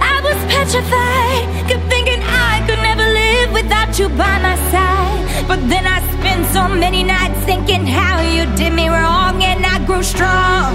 [0.00, 1.46] I was petrified.
[1.68, 5.46] Kept thinking I could never live without you by my side.
[5.46, 9.78] But then I spent so many nights thinking how you did me wrong, and I
[9.86, 10.74] grew strong.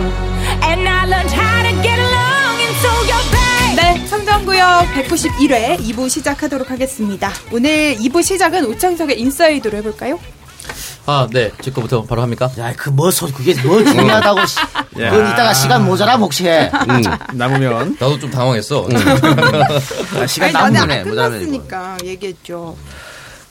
[0.63, 3.75] And I learned how to get along, and so you're back.
[3.75, 7.31] 네, 청정구역 191회 2부 시작하도록 하겠습니다.
[7.51, 10.19] 오늘 2부 시작은 오창석의 인사이드로 해볼까요?
[11.05, 11.51] 아, 네.
[11.61, 12.49] 제 거부터 바로 합니까?
[12.57, 14.45] 야, 그 뭐, 소, 그게 뭐 중요하다고.
[14.45, 14.57] 씨.
[14.93, 16.71] 그건 이따가 시간 모자라 혹시 해.
[17.33, 18.87] 남으면 나도 좀 당황했어.
[20.17, 21.03] 아, 시간 아니, 남으네.
[21.03, 21.39] 모자라면.
[21.39, 22.75] 끝났으니까 얘기했죠.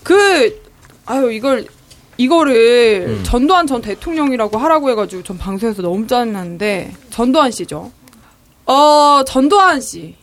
[0.02, 0.62] 그
[1.04, 1.66] 아유 이걸
[2.16, 3.20] 이거를 음.
[3.24, 7.90] 전두환 전 대통령이라고 하라고 해가지고 전 방송에서 너무 짜증났는데 전두환 씨죠.
[8.66, 10.14] 어 전두환 씨.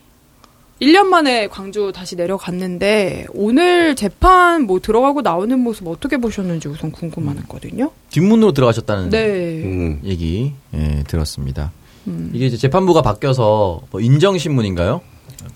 [0.82, 7.92] 1년 만에 광주 다시 내려갔는데 오늘 재판 뭐 들어가고 나오는 모습 어떻게 보셨는지 우선 궁금하거든요.
[8.10, 9.64] 뒷문으로 들어가셨다는 네.
[9.64, 10.00] 음.
[10.06, 11.72] 얘기 예, 들었습니다.
[12.34, 15.02] 이게 이제 재판부가 바뀌어서 뭐 인정신문인가요?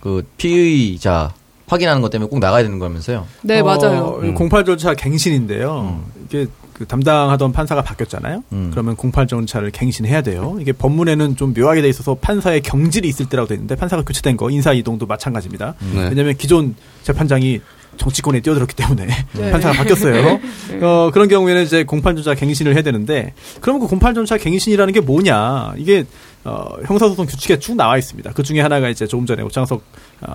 [0.02, 1.34] 그 피의자
[1.68, 3.26] 확인하는 것 때문에 꼭 나가야 되는 거면서요.
[3.42, 4.22] 네, 어, 맞아요.
[4.24, 6.04] 이 공팔 절차 갱신인데요.
[6.26, 8.44] 이게 그 담당하던 판사가 바뀌었잖아요.
[8.52, 8.70] 음.
[8.72, 10.58] 그러면 공팔 절차를 갱신해야 돼요.
[10.60, 14.50] 이게 법문에는 좀 묘하게 돼 있어서 판사의 경질이 있을 때라고 돼 있는데 판사가 교체된 거
[14.50, 15.76] 인사 이동도 마찬가지입니다.
[15.94, 16.10] 네.
[16.10, 17.62] 왜냐하면 기존 재판장이
[17.98, 19.52] 정치권에 뛰어들었기 때문에 네.
[19.52, 20.40] 판사가 바뀌었어요.
[20.82, 25.00] 어, 그런 경우에는 이제 공판 절차 갱신을 해야 되는데 그러면 그 공판 절차 갱신이라는 게
[25.00, 25.74] 뭐냐?
[25.78, 26.06] 이게
[26.44, 28.32] 어, 형사소송 규칙에 쭉 나와 있습니다.
[28.34, 29.84] 그 중에 하나가 이제 조금 전에 오창석
[30.22, 30.34] 어,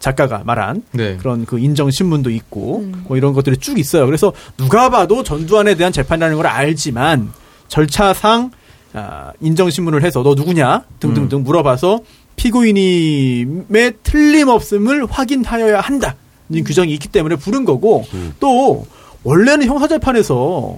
[0.00, 1.16] 작가가 말한 네.
[1.18, 4.06] 그런 그 인정 신문도 있고 뭐 이런 것들이 쭉 있어요.
[4.06, 7.30] 그래서 누가 봐도 전두환에 대한 재판이라는 걸 알지만
[7.68, 8.50] 절차상
[8.94, 12.00] 아, 인정 신문을 해서 너 누구냐 등등등 물어봐서
[12.34, 16.16] 피고인임의 틀림없음을 확인하여야 한다.
[16.48, 18.04] 는 규정이 있기 때문에 부른 거고
[18.40, 18.84] 또
[19.22, 20.76] 원래는 형사 재판에서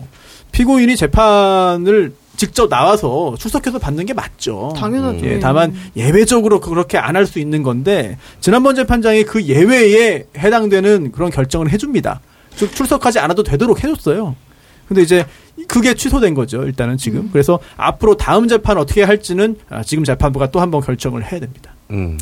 [0.51, 4.73] 피고인이 재판을 직접 나와서 출석해서 받는 게 맞죠.
[4.77, 5.25] 당연하죠.
[5.27, 11.31] 예, 다만 예외적으로 그렇게 안 할 수 있는 건데 지난번 재판장이 그 예외에 해당되는 그런
[11.31, 12.21] 결정을 해줍니다.
[12.57, 14.35] 즉 출석하지 않아도 되도록 해줬어요.
[14.89, 15.25] 근데 이제
[15.69, 16.65] 그게 취소된 거죠.
[16.65, 17.29] 일단은 지금.
[17.33, 21.75] 그래서 앞으로 다음 재판 어떻게 할지는 아, 지금 재판부가 또 한 번 결정을 해야 됩니다.
[21.91, 22.19] 음.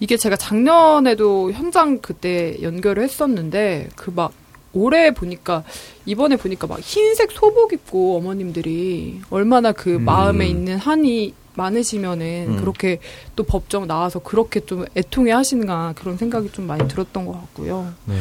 [0.00, 4.32] 이게 제가 작년에도 현장 그때 연결을 했었는데 그 막
[4.78, 5.64] 올해 보니까
[6.06, 12.56] 이번에 보니까 막 흰색 소복 입고 어머님들이 얼마나 그 마음에 있는 한이 많으시면은 음.
[12.60, 13.00] 그렇게
[13.34, 17.92] 또 법정 나와서 그렇게 좀 애통해 하시는가 그런 생각이 좀 많이 들었던 것 같고요.
[18.04, 18.14] 네.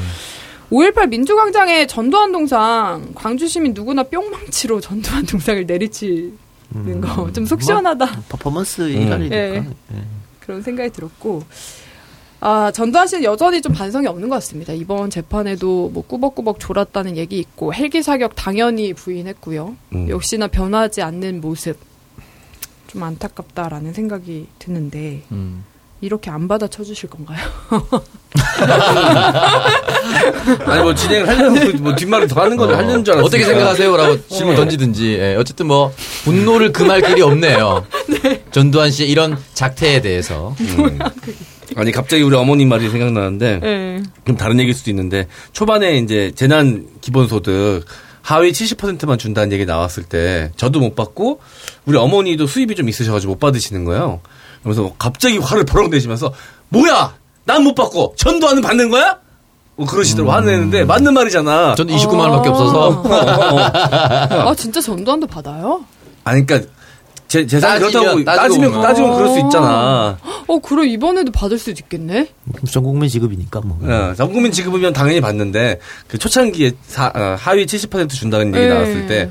[0.71, 8.23] 5.18 민주광장에 전두환 동상 광주 시민 누구나 뿅망치로 전두환 동상을 내리치는 거좀 속 시원하다.
[8.27, 9.35] 퍼포먼스 일환이니까.
[9.35, 9.63] 예.
[10.41, 11.43] 그런 생각이 들었고
[12.39, 14.71] 아 전두환 씨는 여전히 좀 반성이 없는 것 같습니다.
[14.73, 19.75] 이번 재판에도 뭐 꾸벅꾸벅 졸았다는 얘기 있고 헬기 사격 당연히 부인했고요.
[19.93, 20.09] 음.
[20.09, 21.77] 역시나 변하지 않는 모습
[22.87, 25.63] 좀 안타깝다라는 생각이 드는데 음.
[25.99, 27.39] 이렇게 안 받아쳐 주실 건가요?
[30.65, 33.25] 아니 뭐 진행을 하려고 뭐 뒷말을 더 하는 건 하려는 줄 알았어요.
[33.25, 35.13] 어떻게 생각하세요?라고 질문 던지든지.
[35.13, 35.91] 예, 어쨌든 뭐
[36.23, 37.83] 분노를 금할 길이 없네요.
[38.51, 40.55] 전두환 씨의 이런 작태에 대해서.
[40.59, 40.99] 음.
[41.77, 44.03] 아니 갑자기 우리 어머님 말이 생각나는데 네.
[44.25, 47.85] 좀 다른 얘기일 수도 있는데 초반에 이제 재난 기본소득
[48.23, 51.39] 하위 70%만 준다는 얘기 나왔을 때 저도 못 받고
[51.85, 54.21] 우리 어머니도 수입이 좀 있으셔가지고 못 받으시는 거예요.
[54.63, 56.33] 그래서 갑자기 화를 버럭 내시면서
[56.69, 57.13] 뭐야
[57.45, 59.19] 난 못 받고 전두환은 받는 거야?
[59.75, 61.75] 뭐 그러시더라고 화내는데 맞는 말이잖아.
[61.75, 63.03] 저는 29만 원밖에 없어서.
[63.07, 65.85] 아 진짜 전두환도 받아요?
[66.23, 66.69] 아니 그러니까
[67.27, 68.81] 제 재산 따지면, 그렇다고 따지면 보면.
[68.87, 70.17] 따지면 그럴 수 있잖아.
[70.47, 72.29] 어 그럼 이번에도 받을 수도 있겠네.
[72.71, 73.77] 전 국민 지급이니까 뭐.
[73.83, 78.69] 어, 전 국민 지급이면 당연히 받는데 그 초창기에 사- 어, 하위 70% 준다는 얘기 네.
[78.73, 79.29] 나왔을 때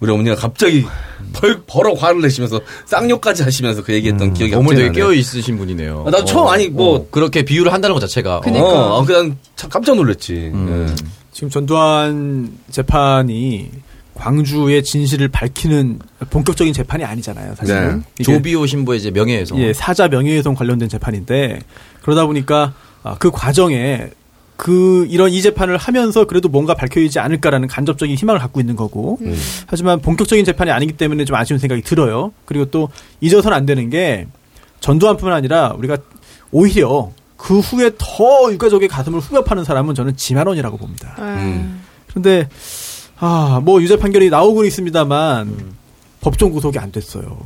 [0.00, 0.84] 우리 어머니가 갑자기
[1.32, 5.12] 벌 버럭 화를 내시면서 쌍욕까지 하시면서 그 얘기했던 기억이 어머니 되게 깨어.
[5.14, 6.04] 있으신 분이네요.
[6.06, 8.40] 아, 나도 처음 아니 뭐 어, 그렇게 비유를 한다는 것 자체가.
[8.40, 8.64] 그니까.
[8.64, 10.50] 어, 아, 그냥 참 깜짝 놀랐지.
[10.52, 10.86] 음.
[10.90, 11.04] 예.
[11.32, 13.70] 지금 전두환 재판이
[14.18, 16.00] 광주의 진실을 밝히는
[16.30, 17.74] 본격적인 재판이 아니잖아요, 사실.
[17.74, 17.80] 네.
[17.86, 19.58] 은 조비오 신부의 이제 명예훼손.
[19.58, 21.60] 예, 사자 명예훼손 관련된 재판인데
[22.02, 22.74] 그러다 보니까
[23.04, 24.10] 아, 그 과정에
[24.56, 29.38] 그 이런 이 재판을 하면서 그래도 뭔가 밝혀지지 않을까라는 간접적인 희망을 갖고 있는 거고 음.
[29.68, 32.32] 하지만 본격적인 재판이 아니기 때문에 좀 아쉬운 생각이 들어요.
[32.44, 32.88] 그리고 또
[33.20, 34.26] 잊어서는 안 되는 게
[34.80, 35.98] 전두환뿐만 아니라 우리가
[36.50, 41.14] 오히려 그 후에 더 유가족의 가슴을 후벼 파는 사람은 저는 지만원이라고 봅니다.
[41.20, 41.82] 음.
[42.08, 42.48] 그런데
[43.20, 45.74] 아, 뭐 유죄 판결이 나오곤 있습니다만
[46.20, 47.38] 법정 구속이 안 됐어요.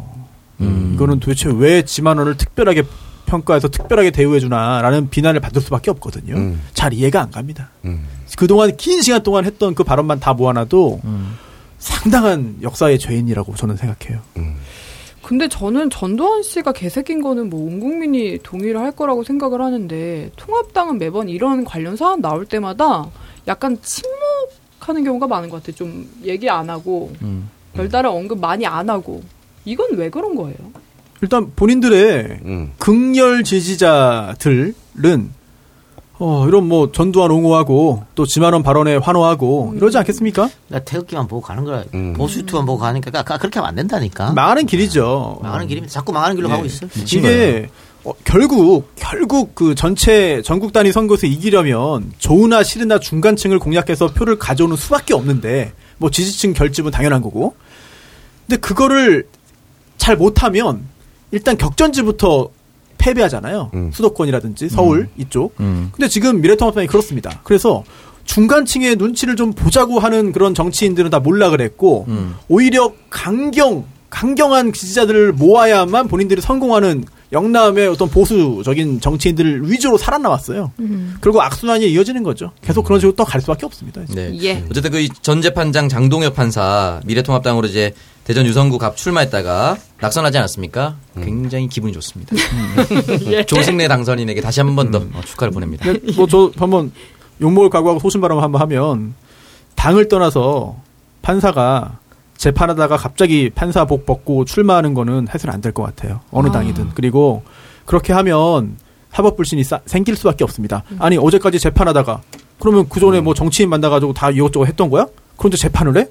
[0.61, 0.93] 음.
[0.95, 2.83] 이거는 도대체 왜 지만원을 특별하게
[3.27, 6.35] 평가해서 특별하게 대우해 주나라는 비난을 받을 수밖에 없거든요.
[6.37, 6.61] 음.
[6.75, 7.71] 잘 이해가 안 갑니다.
[7.85, 8.07] 음.
[8.37, 11.37] 그동안 긴 시간 동안 했던 그 발언만 다 모아놔도 음.
[11.79, 14.21] 상당한 역사의 죄인이라고 저는 생각해요.
[14.37, 14.57] 음.
[15.23, 20.99] 근데 저는 전두환 씨가 개새낀 거는 뭐 온 국민이 동의를 할 거라고 생각을 하는데 통합당은
[20.99, 23.07] 매번 이런 관련 사안 나올 때마다
[23.47, 24.11] 약간 침묵
[24.89, 25.75] 하는 경우가 많은 것 같아요.
[25.77, 27.49] 좀 얘기 안 하고 음.
[27.75, 29.23] 별다른 언급 많이 안 하고
[29.65, 30.57] 이건 왜 그런 거예요?
[31.21, 32.73] 일단 본인들의 음.
[32.79, 35.31] 극렬 지지자들은
[36.19, 40.49] 어, 이런 뭐 전두환 옹호하고 또 지만원 발언에 환호하고 이러지 않겠습니까?
[40.69, 41.85] 나 태극기만 보고 가는 거야.
[41.95, 42.13] 음.
[42.13, 44.33] 보수 유튜브만 보고 가니까 까- 그렇게 하면 안 된다니까.
[44.33, 45.41] 망하는 길이죠.
[45.43, 45.93] 망하는 길입니다.
[45.93, 46.89] 자꾸 망하는 길로 가고 있어요.
[47.13, 47.69] 이게
[48.05, 54.77] 어, 결국 결국 그 전체 전국 단위 선거에서 이기려면 좋으나 싫으나 중간층을 공략해서 표를 가져오는
[54.77, 57.55] 수밖에 없는데 뭐 지지층 결집은 당연한 거고.
[58.47, 59.27] 근데 그거를
[59.97, 60.83] 잘 못하면
[61.31, 62.51] 일단 격전지부터
[62.99, 63.71] 패배하잖아요.
[63.75, 63.91] 음.
[63.93, 65.55] 수도권이라든지 서울 이쪽.
[65.61, 65.91] 음.
[65.93, 67.41] 근데 지금 미래통합당이 그렇습니다.
[67.45, 67.85] 그래서
[68.25, 72.35] 중간층의 눈치를 좀 보자고 하는 그런 정치인들은 다 몰락을 했고 음.
[72.49, 80.73] 오히려 강경 강경한 지지자들을 모아야만 본인들이 성공하는 영남의 어떤 보수적인 정치인들을 위주로 살아남았어요.
[81.21, 82.53] 그리고 악순환이 이어지는 거죠.
[82.61, 84.03] 계속 그런 식으로 또 갈 수밖에 없습니다.
[84.03, 84.15] 이제.
[84.15, 84.39] 네.
[84.43, 84.65] 예.
[84.71, 87.95] 어쨌든 그 전 재판장 장동혁 판사 미래통합당으로 이제
[88.25, 90.97] 대전 유성구 갑 출마했다가 낙선하지 않았습니까?
[91.23, 92.37] 굉장히 기분이 좋습니다.
[93.33, 93.45] 예.
[93.45, 95.85] 조승래 당선인에게 다시 한 번더 어, 축하를 보냅니다.
[95.87, 96.93] 근데 뭐저 한번
[97.41, 99.15] 욕먹을 각오하고 소신발언 한번 하면
[99.75, 100.77] 당을 떠나서
[101.23, 101.99] 판사가
[102.53, 106.21] 재판하다가 갑자기 판사복 벗고 출마하는 거는 해서는 안 될 것 같아요.
[106.33, 106.91] 어느 당이든.
[106.95, 107.43] 그리고
[107.87, 108.77] 그렇게 하면
[109.13, 110.83] 사법 불신이 싸- 생길 수밖에 없습니다.
[110.99, 112.21] 아니 어제까지 재판하다가
[112.59, 115.07] 그러면 그 전에 뭐 정치인 만나가지고 다 이것저것 했던 거야?
[115.37, 116.09] 그런데 재판을 해?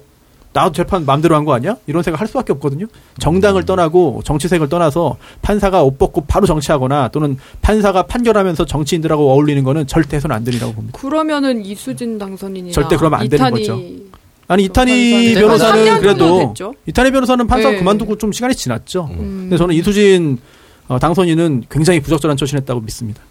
[0.54, 1.76] 나도 재판 마음대로 한 거 아니야?
[1.86, 2.86] 이런 생각 할 수밖에 없거든요.
[3.18, 9.86] 정당을 떠나고 정치색을 떠나서 판사가 옷 벗고 바로 정치하거나 또는 판사가 판결하면서 정치인들하고 어울리는 거는
[9.86, 10.98] 절대 해서는 안 되리라고 봅니다.
[10.98, 13.80] 그러면 이수진 당선인이나 절대 그러면 안 되는 거죠.
[14.52, 16.74] 아니 이탄희 판사는 변호사는 3년 정도 그래도.
[16.86, 17.78] 이탄희 변호사는 판사 네.
[17.78, 19.08] 그만두고 좀 시간이 지났죠.
[19.10, 19.16] 음.
[19.44, 20.38] 근데 저는 이수진
[20.88, 23.22] 어, 당선인은 굉장히 부적절한 처신했다고 믿습니다.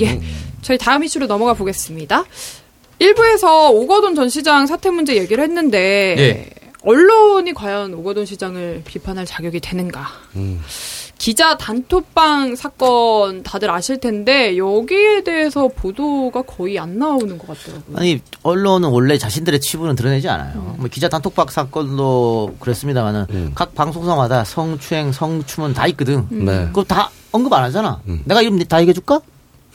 [0.00, 0.20] 예.
[0.62, 2.24] 저희 다음 이슈로 넘어가 보겠습니다.
[2.98, 6.50] 일부에서 오거돈 전 시장 사퇴 문제 얘기를 했는데 예.
[6.82, 10.06] 언론이 과연 오거돈 시장을 비판할 자격이 되는가?
[10.36, 10.60] 음.
[11.18, 17.96] 기자 단톡방 사건 다들 아실 텐데 여기에 대해서 보도가 거의 안 나오는 것 같더라고요.
[17.96, 20.76] 아니 언론은 원래 자신들의 치부는 드러내지 않아요.
[20.78, 23.52] 뭐 기자 단톡방 사건도 그랬습니다만은 음.
[23.56, 26.26] 각 방송사마다 성추행, 성추문 다 있거든.
[26.30, 26.66] 네.
[26.66, 28.00] 그거 다 언급 안 하잖아.
[28.06, 28.22] 음.
[28.24, 29.20] 내가 이름 다 얘기해 줄까?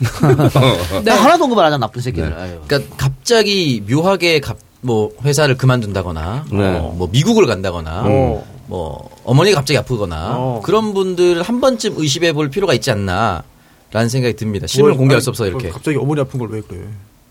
[0.00, 1.02] 네.
[1.04, 2.30] 나 하나도 언급 안 하잖아 나쁜 새끼들.
[2.30, 2.58] 네.
[2.66, 6.76] 그러니까 갑자기 묘하게 갑, 뭐 회사를 그만둔다거나 네.
[6.78, 8.44] 어, 뭐 미국을 간다거나 어.
[8.66, 10.60] 뭐 어머니가 갑자기 아프거나 어.
[10.62, 14.66] 그런 분들 한 번쯤 의심해 볼 필요가 있지 않나라는 생각이 듭니다.
[14.66, 15.70] 실물 뭘, 공개할 수 없어 이렇게.
[15.70, 16.82] 갑자기 어머니 아픈 걸 왜 그래?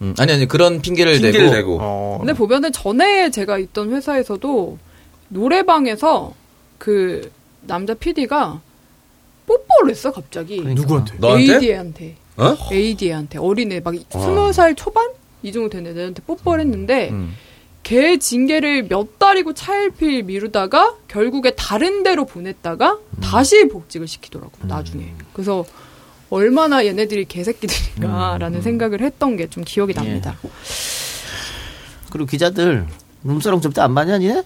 [0.01, 1.77] 음, 아니 아니 그런 핑계를, 핑계를 대고, 대고.
[1.79, 2.17] 어.
[2.19, 4.77] 근데 보면은 전에 제가 있던 회사에서도
[5.29, 6.33] 노래방에서
[6.79, 8.59] 그 남자 PD가
[9.45, 11.15] 뽀뽀를 했어 갑자기 누구한테?
[11.19, 11.53] 너한테?
[11.55, 12.55] AD한테 어?
[12.71, 15.07] AD한테 어린애 막 스무 살 초반
[15.43, 17.35] 이 정도 된 애들한테 뽀뽀를 했는데 음.
[17.83, 25.65] 걔 징계를 몇 달이고 차일피일 미루다가 결국에 다른 데로 보냈다가 다시 복직을 시키더라고 나중에 그래서
[26.29, 30.37] 얼마나 얘네들이 개새끼들인가라는 생각을 했던 게 좀 기억이 납니다.
[32.09, 32.87] 그리고 기자들
[33.23, 34.43] 눈사람 접대 안 맞냐 니네?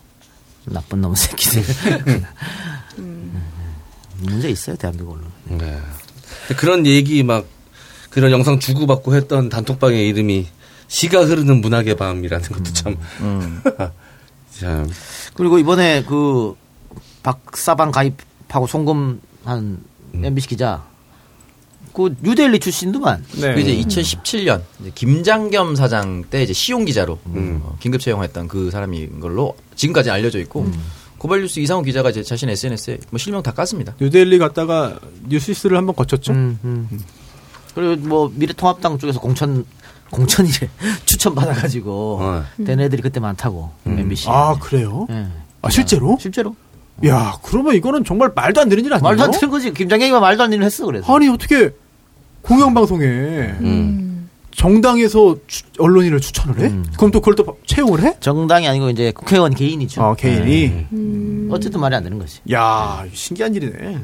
[0.65, 1.63] 나쁜 놈 새끼들.
[2.97, 3.43] 음.
[4.19, 5.31] 문제 있어요 대한민국 언론.
[5.59, 5.79] 네.
[6.57, 7.45] 그런 얘기 막
[8.09, 10.47] 그런 영상 주고받고 했던 단톡방의 이름이
[10.87, 12.97] 시가 흐르는 문학의 밤이라는 것도 참.
[13.21, 13.61] 음.
[14.51, 14.89] 참.
[15.33, 16.55] 그리고 이번에 그
[17.23, 20.83] 박사방 가입하고 송금 한 MBC 기자
[21.93, 23.25] 그 뉴델리 출신도만.
[23.41, 23.55] 네.
[23.55, 27.59] 그 이제 2017년 이제 김장겸 사장 때 이제 시용 기자로 음.
[27.63, 30.79] 어, 긴급 채용했던 그 사람인 걸로 지금까지 알려져 있고 음.
[31.17, 33.93] 고발뉴스 이상호 기자가 이제 자신 SNS에 뭐 실명 다 깠습니다.
[33.99, 36.33] 뉴델리 갔다가 뉴시스를 한번 거쳤죠.
[36.33, 36.99] 음, 음.
[37.73, 39.65] 그리고 뭐 미래통합당 쪽에서 공천
[40.11, 40.69] 공천이래
[41.05, 42.43] 추천 받아가지고 어.
[42.65, 44.27] 된 애들이 그때 많다고 MBC.
[44.29, 45.07] 아 그래요?
[45.09, 45.27] 예.
[45.61, 46.17] 아 실제로?
[46.19, 46.55] 실제로
[47.05, 49.03] 야 그러면 이거는 정말 말도 안 되는 일 아니에요?
[49.03, 49.71] 말도 안 되는 거지.
[49.73, 51.13] 김장겸이가 말도 안 되는 일 했어 그래서.
[51.15, 51.71] 아니 어떻게
[52.41, 54.29] 공영방송에 음.
[54.51, 56.65] 정당에서 추- 언론인을 추천을 해?
[56.67, 56.85] 음.
[56.97, 58.15] 그럼 또 그걸 또 채용을 해?
[58.19, 60.01] 정당이 아니고 이제 국회의원 개인이죠.
[60.01, 60.85] 아 개인이.
[60.93, 61.49] 음.
[61.51, 62.39] 어쨌든 말이 안 되는 거지.
[62.51, 63.99] 야 신기한 일이네.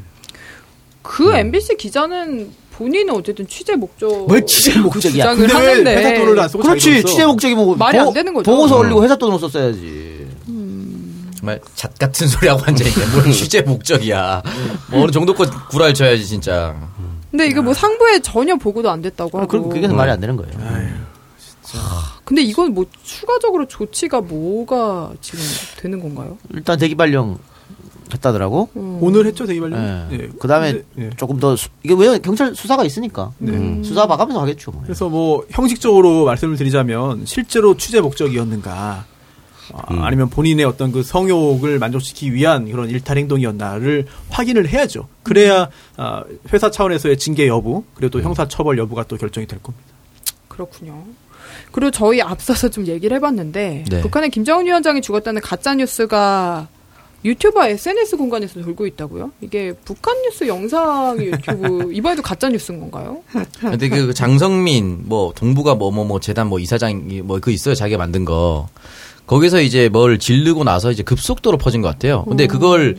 [1.02, 5.34] 그 MBC 기자는 본인은 어쨌든 취재 목적 뭘 취재 목적이야?
[5.34, 7.04] 주장을 근데 왜 하는데 회사 돈을 안 쓰고 그렇지.
[7.04, 8.50] 취재 목적이 뭐 말이 안 되는 거죠.
[8.50, 8.80] 보고서 음.
[8.80, 10.28] 올리고 회사 돈으로 썼어야지.
[11.36, 13.06] 정말 잣 같은 소리 하고 앉아 있네.
[13.14, 14.42] 뭘 취재 목적이야.
[14.90, 16.74] 뭐 어느 정도껏 구라를 쳐야지 진짜.
[17.30, 19.50] 근데 이게 뭐 상부에 전혀 보고도 안 됐다고 아, 하고.
[19.50, 20.52] 그럼 그게 말이 안 되는 거예요.
[22.24, 25.40] 근데 이건 뭐 추가적으로 조치가 뭐가 지금
[25.76, 26.38] 되는 건가요?
[26.54, 27.38] 일단 대기발령
[28.14, 28.70] 했다더라고.
[29.00, 30.08] 오늘 했죠 대기 발령.
[30.10, 30.16] 예.
[30.16, 30.28] 예.
[30.38, 31.10] 그 다음에 근데, 예.
[31.16, 33.82] 조금 더 수- 이게 왜 경찰 수사가 있으니까 네.
[33.84, 34.70] 수사 봐가면서 하겠죠.
[34.72, 34.82] 뭐.
[34.82, 39.04] 그래서 뭐 형식적으로 말씀을 드리자면 실제로 취재 목적이었는가
[39.72, 45.08] 아, 니면 본인의 어떤 그 성욕을 만족시키기 위한 그런 일탈 행동이었나를 확인을 해야죠.
[45.22, 49.86] 그래야 아, 회사 차원에서의 징계 여부 그리고 또 형사 처벌 여부가 또 결정이 될 겁니다.
[50.48, 51.02] 그렇군요.
[51.72, 54.00] 그리고 저희 앞서서 좀 얘기를 해봤는데 네.
[54.02, 56.68] 북한의 김정은 위원장이 죽었다는 가짜 뉴스가
[57.24, 59.30] 유튜버 SNS 공간에서 돌고 있다고요?
[59.40, 63.22] 이게 북한 뉴스 영상 유튜브 이번에도 가짜 뉴스인 건가요?
[63.60, 67.96] 근데 그 장성민 뭐 동부가 뭐 뭐 뭐 재단 뭐 이사장이 뭐 그 있어요 자기가
[67.98, 68.68] 만든 거
[69.26, 72.24] 거기서 이제 뭘 지르고 나서 이제 급속도로 퍼진 것 같아요.
[72.28, 72.98] 근데 그걸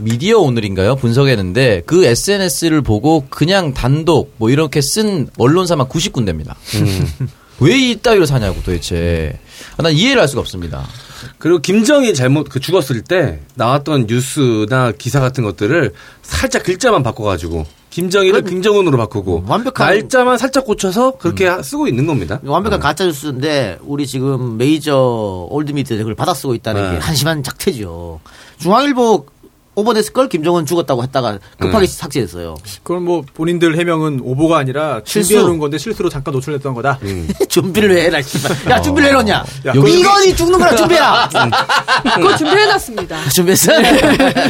[0.00, 6.54] 미디어 오늘인가요 분석했는데 그 SNS를 보고 그냥 단독 뭐 이렇게 쓴 언론사만 90군데입니다.
[7.60, 9.38] 왜 이따위로 사냐고 도대체
[9.78, 10.84] 아, 난 이해를 할 수가 없습니다.
[11.38, 18.42] 그리고 김정이 잘못 그 죽었을 때 나왔던 뉴스나 기사 같은 것들을 살짝 글자만 바꿔가지고 김정일을
[18.42, 22.38] 김정은으로 바꾸고 음, 완벽한- 날짜만 살짝 고쳐서 그렇게 하- 쓰고 있는 겁니다.
[22.44, 26.90] 완벽한 가짜 뉴스인데 우리 지금 메이저 올드미디어에 그걸 받아 쓰고 있다는 네.
[26.90, 28.20] 게 한심한 작태죠.
[28.58, 29.24] 중앙일보
[29.76, 32.56] 오버됐을 걸 김정은 죽었다고 했다가 급하게 삭제했어요.
[32.82, 35.28] 그건 뭐 본인들 해명은 오보가 아니라 실수.
[35.28, 36.98] 준비해 놓은 건데 실수로 잠깐 노출됐던 거다.
[37.48, 38.56] 준비를 왜 해라 씨발.
[38.72, 39.44] 야 준비를 해놓냐?
[39.74, 41.28] 이건이 죽는 거라 준비해라.
[42.16, 43.28] 그거 준비해놨습니다.
[43.28, 43.72] 준비했어?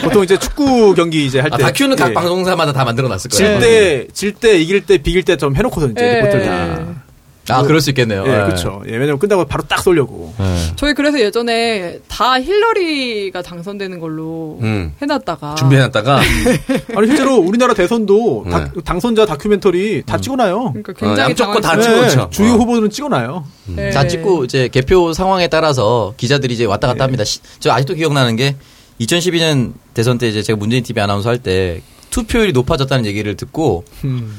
[0.03, 2.15] 보통 이제 축구 경기 이제 할 아, 때 다큐는 각 예.
[2.15, 3.61] 방송사마다 다 만들어 놨을 거예요.
[3.61, 6.15] 질 때, 질 때, 이길 때, 비길 때 좀 해놓고서 이제 예.
[6.21, 7.06] 리포트를 다.
[7.49, 8.25] 아 그럴 수 있겠네요.
[8.27, 8.45] 예, 예.
[8.45, 8.83] 그렇죠.
[8.89, 10.35] 예, 왜냐면 끝나고 바로 딱 쏠려고.
[10.41, 10.73] 예.
[10.77, 14.93] 저희 그래서 예전에 다 힐러리가 당선되는 걸로 음.
[15.01, 16.21] 해놨다가 준비해놨다가
[16.97, 18.51] 아니 실제로 우리나라 대선도 네.
[18.51, 20.73] 다- 당선자 다큐멘터리 다 찍어놔요.
[20.73, 22.09] 그러니까 어, 굉장히 양쪽 거다 당황스러워요.
[22.09, 22.31] 찍었죠.
[22.31, 22.57] 주요 어.
[22.57, 23.45] 후보들은 찍어놔요.
[23.77, 23.91] 네.
[23.91, 27.25] 다 찍고 이제 개표 상황에 따라서 기자들이 이제 왔다 갔다 합니다.
[27.25, 28.57] 시- 저 아직도 기억나는 게
[29.01, 33.85] 2012년 대선 때 이제 제가 문재인 TV 아나운서 할 때 투표율이 높아졌다는 얘기를 듣고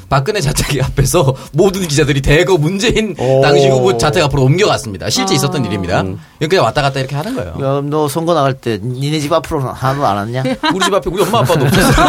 [0.08, 3.40] 박근혜 자택 앞에서 모든 기자들이 대거 문재인 오.
[3.42, 5.10] 당시 후보 자택 앞으로 옮겨갔습니다.
[5.10, 6.00] 실제 있었던 일입니다.
[6.00, 6.18] 음.
[6.48, 7.50] 그냥 왔다 갔다 이렇게 하는 거예요.
[7.62, 10.42] 야, 너 선거 나갈 때 니네 집 앞으로는 하나도 안 왔냐?
[10.74, 12.02] 우리 집 앞에 우리 엄마 아빠도 없었어.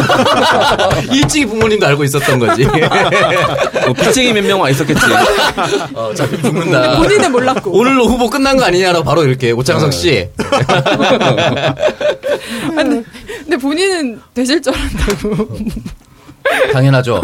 [1.14, 2.66] 일찍이 부모님도 알고 있었던 거지.
[2.66, 5.00] 뭐 빚쟁이 몇 명 와 있었겠지.
[5.94, 6.98] 어, 잡히 죽는다.
[6.98, 7.72] 본인은 몰랐고.
[7.78, 10.28] 오늘 후보 끝난 거 아니냐라고 바로 이렇게 오창석 씨.
[12.76, 13.04] 근데,
[13.44, 15.49] 근데 본인은 되실 줄 알았다고.
[16.74, 17.22] 당연하죠.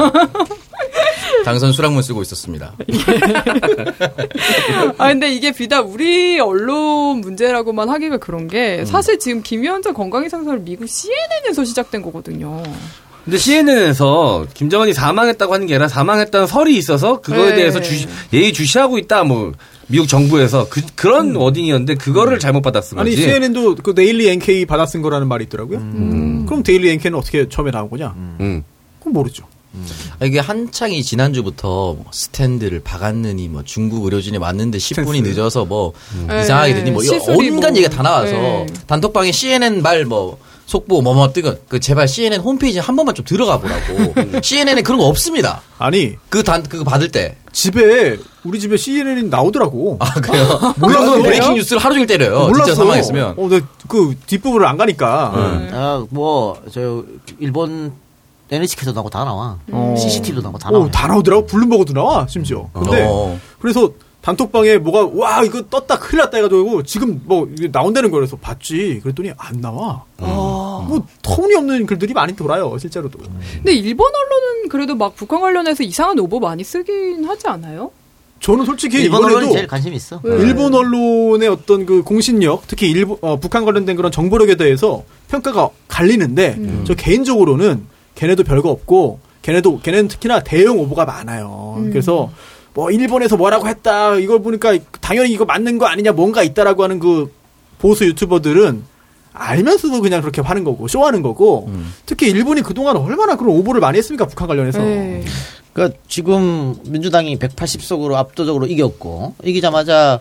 [1.44, 2.74] 당선 수락문 쓰고 있었습니다.
[4.98, 8.86] 아 근데 이게 비단 우리 언론 문제라고만 하기가 그런 게 음.
[8.86, 12.64] 사실 지금 김 위원장 건강 이상설 미국 CNN에서 시작된 거거든요.
[13.26, 17.56] 근데 CNN에서 김정은이 사망했다고 하는 게 아니라 사망했다는 설이 있어서 그거에 네.
[17.56, 19.24] 대해서 주시, 예의 주시하고 있다.
[19.24, 19.52] 뭐
[19.88, 23.10] 미국 정부에서 그, 그런 워딩이었는데 그거를 잘못 받아쓴 거지.
[23.10, 25.78] 아니 CNN도 그 데일리 NK 받아 쓴 거라는 말이 있더라고요.
[25.78, 26.46] 음.
[26.46, 28.14] 그럼 데일리 NK는 어떻게 처음에 나온 거냐?
[28.40, 28.64] 음.
[29.00, 29.46] 그건 모르죠.
[30.20, 35.30] 아, 이게 한창이 지난주부터 뭐 스탠드를 박았느니 뭐 중국 의료진이 왔는데 10분이 스탠스.
[35.30, 35.94] 늦어서 뭐
[36.28, 38.66] 네, 이상하게 되니 뭐 시술이 온갖 뭐, 얘기가 다 나와서 네.
[38.88, 44.14] 단톡방에 CNN 말뭐 속보 뭐뭐 뜨거 그 제발 CNN 홈페이지 한 번만 좀 들어가 보라고
[44.42, 45.62] CNN에 그런 거 없습니다.
[45.78, 47.36] 아니 그단 그거 받을 때.
[47.52, 49.98] 집에 우리 집에 CNN이 나오더라고.
[50.00, 50.60] 아 그래요?
[50.78, 51.22] 몰랐어요?
[51.24, 52.48] 브레이킹 뉴스를 하루 종일 때려요.
[52.48, 52.66] 몰랐어.
[52.66, 53.32] 진짜 사망했으면.
[53.32, 55.32] 어, 근데 그 뒷부분을 안 가니까.
[55.72, 57.04] 아, 뭐, 저,
[57.40, 57.94] 일본
[58.52, 59.58] NHK도 나오고 다 나와.
[59.72, 59.96] 어.
[59.98, 60.84] CCTV도 나오고 다 나와.
[60.86, 61.46] 어, 다 나오더라고.
[61.46, 62.70] 블룸버그도 나와, 심지어.
[62.74, 63.40] 근데, 어.
[63.60, 63.90] 그래서
[64.26, 69.00] 단톡방에 뭐가, 와, 이거 떴다, 큰일 났다 해가지고, 지금 뭐, 나온다는 거라서 봤지.
[69.04, 70.04] 그랬더니 안 나와.
[70.18, 73.20] 뭐, 터무니없는 글들이 많이 돌아요, 실제로도.
[73.20, 77.92] 근데 일본 언론은 그래도 막 북한 관련해서 이상한 오보 많이 쓰긴 하지 않아요?
[78.40, 80.20] 저는 솔직히 일본 언론이 제일 관심 있어.
[80.24, 80.32] 네.
[80.40, 86.84] 일본 언론의 어떤 그 공신력, 특히 일본, 어, 북한 관련된 그런 정보력에 대해서 평가가 갈리는데,
[86.86, 91.84] 저 개인적으로는 걔네도 별거 없고, 걔네도, 걔네는 특히나 대형 오보가 많아요.
[91.92, 92.32] 그래서,
[92.76, 97.34] 뭐, 일본에서 뭐라고 했다, 이걸 보니까 당연히 이거 맞는 거 아니냐, 뭔가 있다라고 하는 그
[97.80, 98.84] 보수 유튜버들은
[99.34, 101.70] 알면서도 그냥 그렇게 하는 거고, 쇼하는 거고,
[102.06, 104.80] 특히 일본이 그동안 얼마나 그런 오보를 많이 했습니까, 북한 관련해서.
[104.80, 105.24] 네.
[105.74, 110.20] 그러니까 지금 민주당이 180석으로 압도적으로 이겼고 이기자마자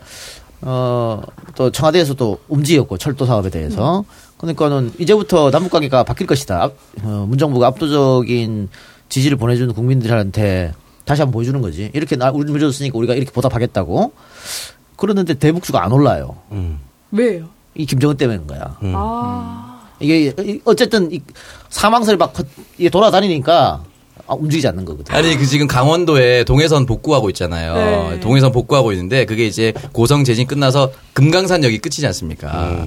[0.63, 1.23] 어
[1.55, 4.05] 또 청와대에서도 움직였고 철도 사업에 대해서
[4.39, 6.65] 그러니까는 이제부터 남북 관계가 바뀔 것이다.
[6.65, 6.73] 압-
[7.05, 8.69] 어, 문정부가 압도적인
[9.09, 10.73] 지지를 보내주는 국민들한테
[11.05, 11.91] 다시 한번 보여주는 거지.
[11.95, 14.13] 이렇게 나 우리 밀어줬으니까 우리가 이렇게 보답하겠다고.
[14.97, 16.37] 그러는데 대북주가 안 올라요.
[16.53, 16.79] 음.
[17.11, 17.49] 왜요?
[17.75, 18.77] 이 김정은 때문인 거야.
[18.83, 18.93] 음.
[18.97, 19.81] 아.
[20.01, 21.21] 이게 이- 어쨌든 이
[21.71, 22.33] 사망설이 막
[22.91, 23.85] 돌아다니니까
[24.27, 25.15] 아, 움직이지 않는 거거든.
[25.15, 27.75] 아니 그 지금 강원도에 동해선 복구하고 있잖아요.
[28.11, 28.21] 네.
[28.21, 32.87] 동해선 복구하고 있는데 그게 이제 고성 재진 끝나서 금강산역이 끝이지 않습니까?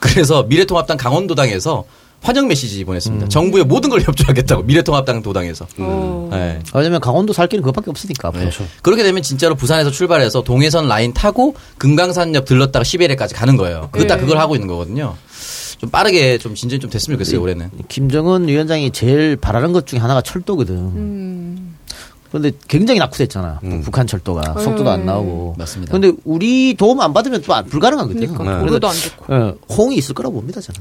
[0.00, 1.84] 그래서 미래통합당 강원도당에서
[2.22, 3.28] 환영 메시지 보냈습니다.
[3.28, 5.66] 정부의 모든 걸 협조하겠다고 미래통합당 도당에서.
[5.78, 6.28] 어.
[6.30, 6.58] 네.
[6.74, 8.30] 왜냐면 강원도 살 길은 그것밖에 없으니까.
[8.32, 8.50] 네.
[8.82, 13.88] 그렇게 되면 진짜로 부산에서 출발해서 동해선 라인 타고 금강산역 들렀다가 시베리아까지 가는 거예요.
[13.92, 14.16] 딱 네.
[14.18, 15.16] 그걸 하고 있는 거거든요.
[15.78, 17.70] 좀 빠르게 좀 진전이 좀 됐으면 좋겠어요 올해는.
[17.88, 20.74] 김정은 위원장이 제일 바라는 것 중에 하나가 철도거든.
[20.76, 21.76] 음.
[22.30, 23.60] 근데 굉장히 낙후됐잖아.
[23.82, 25.54] 북한 철도가 속도도 안 나오고.
[25.58, 25.90] 맞습니다.
[25.90, 28.20] 근데 우리 도움 안 받으면 또 안- 불가능하거든.
[28.20, 28.66] 그러니까 네.
[28.66, 29.34] 도로도 안 좋고.
[29.34, 30.80] 예, 홍이 있을 거라고 봅니다 저는.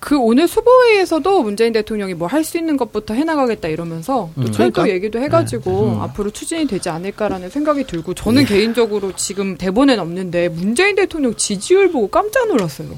[0.00, 4.88] 그 오늘 수보회에서도 문재인 대통령이 뭐 할 수 있는 것부터 해나가겠다 이러면서 또 철도 그러니까.
[4.94, 11.34] 얘기도 해가지고 앞으로 추진이 되지 않을까라는 생각이 들고 저는 개인적으로 지금 대본엔 없는데 문재인 대통령
[11.34, 12.88] 지지율 보고 깜짝 놀랐어요.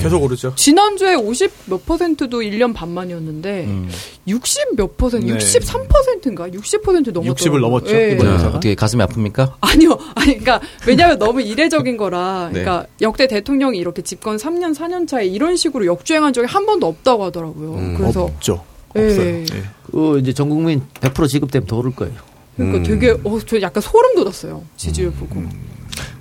[0.00, 0.54] 계속 오르죠.
[0.56, 3.88] 지난주에 50 몇 퍼센트도 1년 반 만이었는데 음.
[4.26, 5.38] 60 몇 퍼센트, 네.
[5.38, 6.48] 63%인가?
[6.48, 7.34] 60% 넘었더라고요.
[7.34, 8.12] 60을 넘었죠, 예.
[8.12, 8.30] 이번에.
[8.30, 8.48] 자, 그래서?
[8.48, 9.52] 어떻게 가슴이 아픕니까?
[9.60, 9.92] 아니요.
[10.16, 12.60] 아니, 그러니까, 왜냐면 너무 이례적인 거라, 네.
[12.60, 17.24] 그러니까, 역대 대통령이 이렇게 집권 3년, 4년 차에 이런 식으로 역주행한 적이 한 번도 없다고
[17.26, 17.94] 하더라고요.
[17.96, 18.64] 그래서, 없죠.
[18.96, 19.04] 예.
[19.04, 19.26] 없어요.
[19.28, 19.62] 예.
[19.90, 22.14] 그 이제 전 국민 100% 지급되면 더 오를 거예요.
[22.56, 24.62] 그러니까 되게, 어, 저 약간 소름 돋았어요.
[24.76, 25.42] 지지율 보고.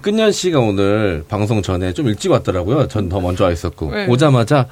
[0.01, 2.87] 끝년 씨가 오늘 방송 전에 좀 일찍 왔더라고요.
[2.87, 4.05] 전 더 먼저 와 있었고 네.
[4.07, 4.67] 오자마자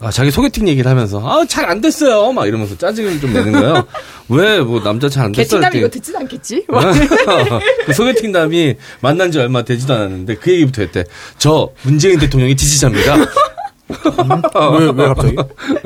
[0.00, 2.32] 아, 자기 소개팅 얘기를 하면서 아 잘 안 됐어요.
[2.32, 3.84] 막 이러면서 짜증을 좀 내는 거예요.
[4.30, 5.56] 왜 뭐 남자 잘 안 됐어?
[5.58, 6.64] 개친남 이거 듣진 않겠지?
[6.68, 6.84] 막.
[7.86, 11.04] 그 소개팅남이 만난 지 얼마 되지도 않았는데 그 얘기부터 했대.
[11.38, 13.16] 저 문재인 대통령이 지지자입니다.
[14.78, 15.36] 왜, 왜 갑자기?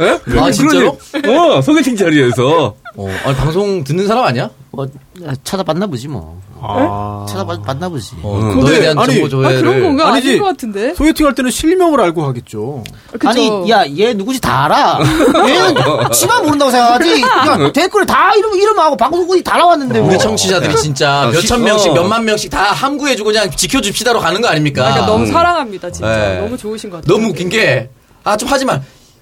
[0.01, 0.39] 예?
[0.39, 0.99] 아, 진짜로?
[1.27, 4.51] 어 소개팅 자리에서 어, 아니, 방송 듣는 사람 아니야?
[4.71, 4.87] 뭐
[5.45, 6.41] 찾아봤나 보지 뭐.
[6.61, 7.27] 아.
[7.29, 8.13] 찾아봤나 보지.
[8.23, 8.61] 어, 음.
[8.61, 10.09] 너에 대한 아니, 정보 아, 조회를 그런 건가?
[10.13, 10.29] 아니지.
[10.29, 10.95] 아닌 것 같은데?
[10.95, 12.85] 소개팅 할 때는 실명을 알고 하겠죠.
[13.11, 13.29] 그쵸?
[13.29, 15.01] 아니, 야, 얘 누구지 다 알아.
[15.49, 15.75] 얘는
[16.13, 17.23] 지만 모른다고 생각하지.
[17.23, 19.99] 야, 댓글에 다 이름, 이름하고 방송국이 다 나왔는데.
[19.99, 20.19] 우리 뭐.
[20.19, 21.95] 청취자들이 진짜 어, 몇 시- 천 명씩 어.
[21.95, 24.83] 몇만 명씩 다 함구해주고 그냥 지켜줍시다로 가는 거 아닙니까?
[24.85, 26.09] 그러니까 너무 사랑합니다, 진짜.
[26.17, 26.41] 네.
[26.41, 27.17] 너무 좋으신 것 같아요.
[27.17, 27.89] 너무 웃긴 게,
[28.25, 28.81] 아, 좀 하지 마.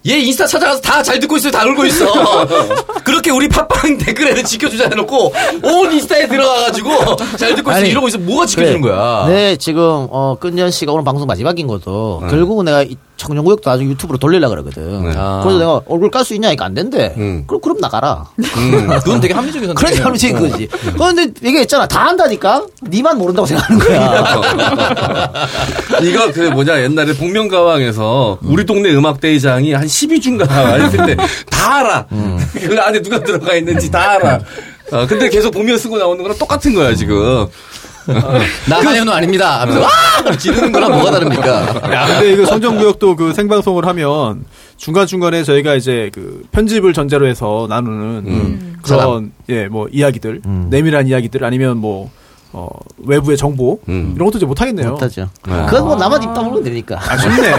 [0.09, 1.51] 얘 인스타 찾아가서 다 잘 듣고 있어요.
[1.53, 2.47] 다 울고 있어.
[3.05, 5.33] 그렇게 우리 팟빵 댓글에는 지켜주자 해놓고,
[5.63, 7.79] 온 인스타에 들어가가지고, 잘 듣고 있어.
[7.81, 8.19] 아니, 이러고 있어.
[8.19, 8.93] 뭐가 지켜주는 그래.
[8.95, 9.27] 거야?
[9.29, 12.31] 네, 지금, 어, 끈현 씨가 오늘 방송 마지막인 것도, 네.
[12.31, 15.05] 결국은 내가 이 청정구역도 나중에 유튜브로 돌리려고 그러거든.
[15.05, 15.13] 네.
[15.17, 15.41] 아.
[15.43, 16.51] 그래서 내가 얼굴 깔 수 있냐?
[16.53, 17.15] 이거 안 된대.
[17.17, 17.45] 음.
[17.47, 18.27] 그럼, 그럼 나가라.
[19.05, 19.75] 그건 되게 합리적인 선택이야.
[19.75, 20.69] 그러니까 하면 지 거지.
[20.97, 21.87] 그런데 얘기했잖아.
[21.87, 22.65] 다 한다니까?
[22.89, 25.47] 니만 모른다고 생각하는 거야.
[26.03, 31.17] 이거 그 뭐냐 옛날에 복면가왕에서 우리 동네 음악 대회장이 한 12주인가 했을 때
[31.51, 32.07] 다 알아.
[32.55, 34.41] 그 안에 누가 들어가 있는지 다 알아.
[34.93, 37.47] 어, 근데 계속 복면 쓰고 나오는 거랑 똑같은 거야 지금.
[38.69, 39.61] 나가요는 아닙니다.
[39.61, 40.37] 하면서, 아!
[40.37, 41.93] 지르는 거랑 뭐가 다릅니까?
[41.93, 44.45] 야, 근데 이거 선정구역도 그 생방송을 하면
[44.77, 51.45] 중간 중간에 저희가 이제 그 편집을 전제로 해서 나누는 그런, 예, 뭐, 이야기들, 내밀한 이야기들
[51.45, 52.11] 아니면 뭐,
[52.53, 52.69] 어,
[53.05, 54.13] 외부의 정보, 음.
[54.17, 54.91] 이런 것도 이제 못 하겠네요.
[54.91, 55.29] 못하죠.
[55.43, 56.99] 그건 뭐 나만 입 다물면 되니까.
[57.01, 57.53] 아쉽네.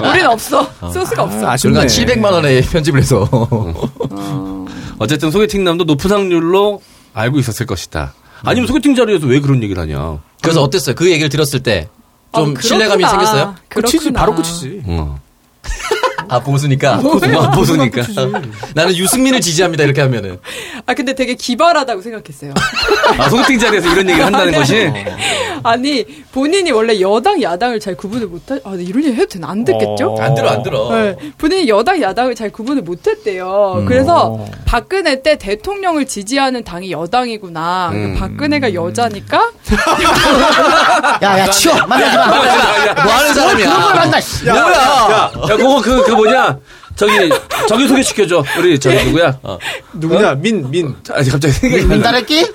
[0.08, 0.66] 우린 없어.
[0.90, 1.46] 소스가 없어.
[1.46, 1.74] 아, 아쉽네.
[1.74, 3.28] 그러니까 700만 원에 편집을 해서.
[4.98, 6.80] 어쨌든 소개팅남도 높은 확률로
[7.12, 8.14] 알고 있었을 것이다.
[8.44, 10.18] 아니면 소개팅 자리에서 왜 그런 얘기를 하냐?
[10.42, 10.94] 그래서 어땠어요?
[10.94, 11.88] 그 얘기를 들었을 때.
[12.34, 13.08] 좀 아, 신뢰감이 그렇구나.
[13.26, 13.54] 생겼어요?
[13.68, 14.20] 끝이지, 그렇구나.
[14.20, 14.82] 바로 끝이지.
[14.86, 15.20] 어.
[16.28, 16.94] 아, 보수니까.
[16.94, 18.02] 아, 보수니까.
[18.74, 19.84] 나는 유승민을 지지합니다.
[19.84, 20.38] 이렇게 하면은.
[20.86, 22.54] 아, 근데 되게 기발하다고 생각했어요.
[23.18, 24.90] 아, 소개팅 자리에서 이런 얘기를 한다는 것이
[25.62, 29.48] 아니, 본인이 원래 여당, 야당을 잘 구분을 못하, 아, 이런 얘기 해도 되나?
[29.48, 30.14] 안 듣겠죠?
[30.14, 30.20] 어.
[30.20, 30.90] 안 들어, 안 들어.
[30.90, 33.84] 네, 본인이 여당, 야당을 잘 구분을 못했대요.
[33.86, 37.90] 그래서 박근혜 때 대통령을 지지하는 당이 여당이구나.
[37.92, 38.16] 음.
[38.18, 39.52] 박근혜가 여자니까
[41.22, 41.74] 야, 야, 치워.
[41.86, 42.26] 만나지 마.
[42.26, 43.66] 뭐 하는 사람이야?
[43.66, 44.44] 그런 걸 만나, 씨.
[44.44, 44.62] 뭐야?
[44.62, 46.58] 야, 그거 그, 그 뭐냐?
[46.96, 47.12] 저기,
[47.68, 48.44] 저기 소개시켜줘.
[48.58, 49.38] 우리, 저기 누구야?
[49.94, 50.34] 누구냐?
[50.36, 50.94] 민, 민.
[51.10, 51.94] 아, 갑자기 생각이 안 나.
[51.94, 52.46] 민다랬기?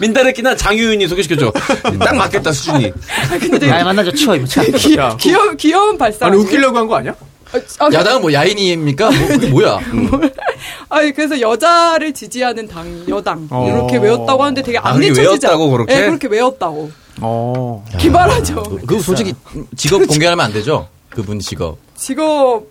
[0.00, 1.52] 민다레끼나 장유윤이 소개시켜줘.
[2.00, 2.92] 딱 맞겠다, 수준이.
[3.68, 4.12] 야, 만나줘.
[4.12, 4.64] 치워, 이거 참.
[4.96, 6.28] 야, 귀여, 귀여운 발상.
[6.28, 7.14] 아니, 웃기려고 한 거 아니야?
[7.78, 9.10] 아, 야당은 뭐 야인입니까?
[9.10, 9.78] 뭐, 그게 뭐야?
[10.88, 13.46] 아니, 그래서 여자를 지지하는 당, 여당.
[13.50, 13.68] 어.
[13.68, 15.94] 이렇게 외웠다고 하는데 되게 아, 안 잊혀지지 외웠다고, 않- 그렇게?
[15.94, 16.90] 네, 그렇게 외웠다고.
[17.20, 17.84] 어.
[18.00, 18.62] 기발하죠.
[18.86, 19.34] 그 솔직히
[19.76, 20.88] 직업 공개하면 안 되죠?
[21.14, 21.78] 그분 직업.
[21.96, 22.64] 직업.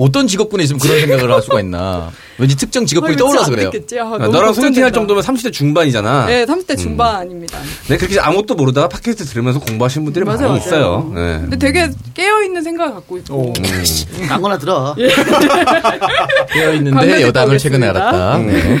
[0.00, 2.10] 어떤 직업군에 있으면 그런 생각을 할 수가 있나?
[2.38, 3.70] 왠지 특정 직업군이 아, 떠올라서 안 그래요.
[4.14, 4.92] 아, 너랑 소개팅 할 걱정된다.
[4.92, 6.26] 정도면 30대 중반이잖아.
[6.26, 7.56] 네, 30대 중반입니다.
[7.88, 10.66] 네, 그렇게 아무것도 모르다가 팟캐스트 들으면서 공부하시는 분들이 맞아요, 많이 맞아요.
[10.66, 11.12] 있어요.
[11.14, 11.38] 네.
[11.42, 13.52] 근데 되게 깨어있는 생각을 갖고 있고.
[14.28, 14.96] 안 거나 들어.
[16.52, 17.86] 되어 있는데 광고 여당을 최근에.
[17.86, 18.38] 알았다.
[18.38, 18.80] 네.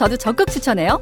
[0.00, 0.98] 저도 적극 추천해요.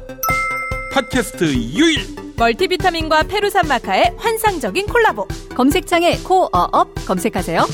[0.93, 5.25] 팟캐스트 유일 멀티비타민과 페루산 마카의 환상적인 콜라보.
[5.55, 7.65] 검색창에 코어업 검색하세요.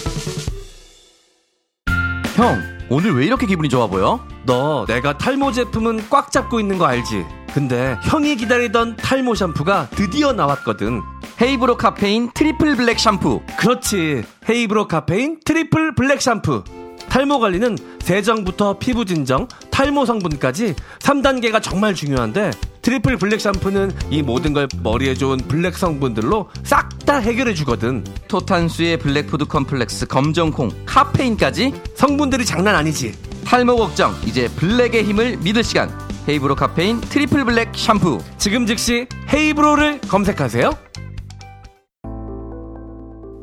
[2.36, 2.62] 형,
[2.92, 4.24] 오늘 왜 이렇게 기분이 좋아 보여?
[4.46, 7.26] 너 내가 탈모 제품은 꽉 잡고 있는 거 알지?
[7.56, 11.02] 근데 형이 기다리던 탈모 샴푸가 드디어 나왔거든.
[11.42, 13.42] 헤이브로 카페인 트리플 블랙 샴푸.
[13.58, 14.24] 그렇지.
[14.48, 16.64] 헤이브로 카페인 트리플 블랙 샴푸.
[17.10, 24.54] 탈모 관리는 세정부터 피부 진정, 탈모 성분까지 3단계가 정말 중요한데 트리플 블랙 샴푸는 이 모든
[24.54, 28.04] 걸 머리에 좋은 블랙 성분들로 싹 다 해결해 주거든.
[28.28, 33.14] 토탄수의 블랙 푸드 컴플렉스 검정콩 카페인까지 성분들이 장난 아니지.
[33.46, 35.96] 탈모 걱정 이제 블랙의 힘을 믿을 시간
[36.28, 40.72] 헤이브로 카페인 트리플 블랙 샴푸 지금 즉시 헤이브로를 검색하세요.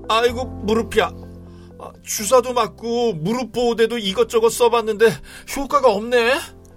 [0.09, 1.21] 아이고 무릎이야.
[1.82, 5.06] 아, 주사도 맞고 무릎 보호대도 이것저것 써봤는데
[5.56, 6.34] 효과가 없네.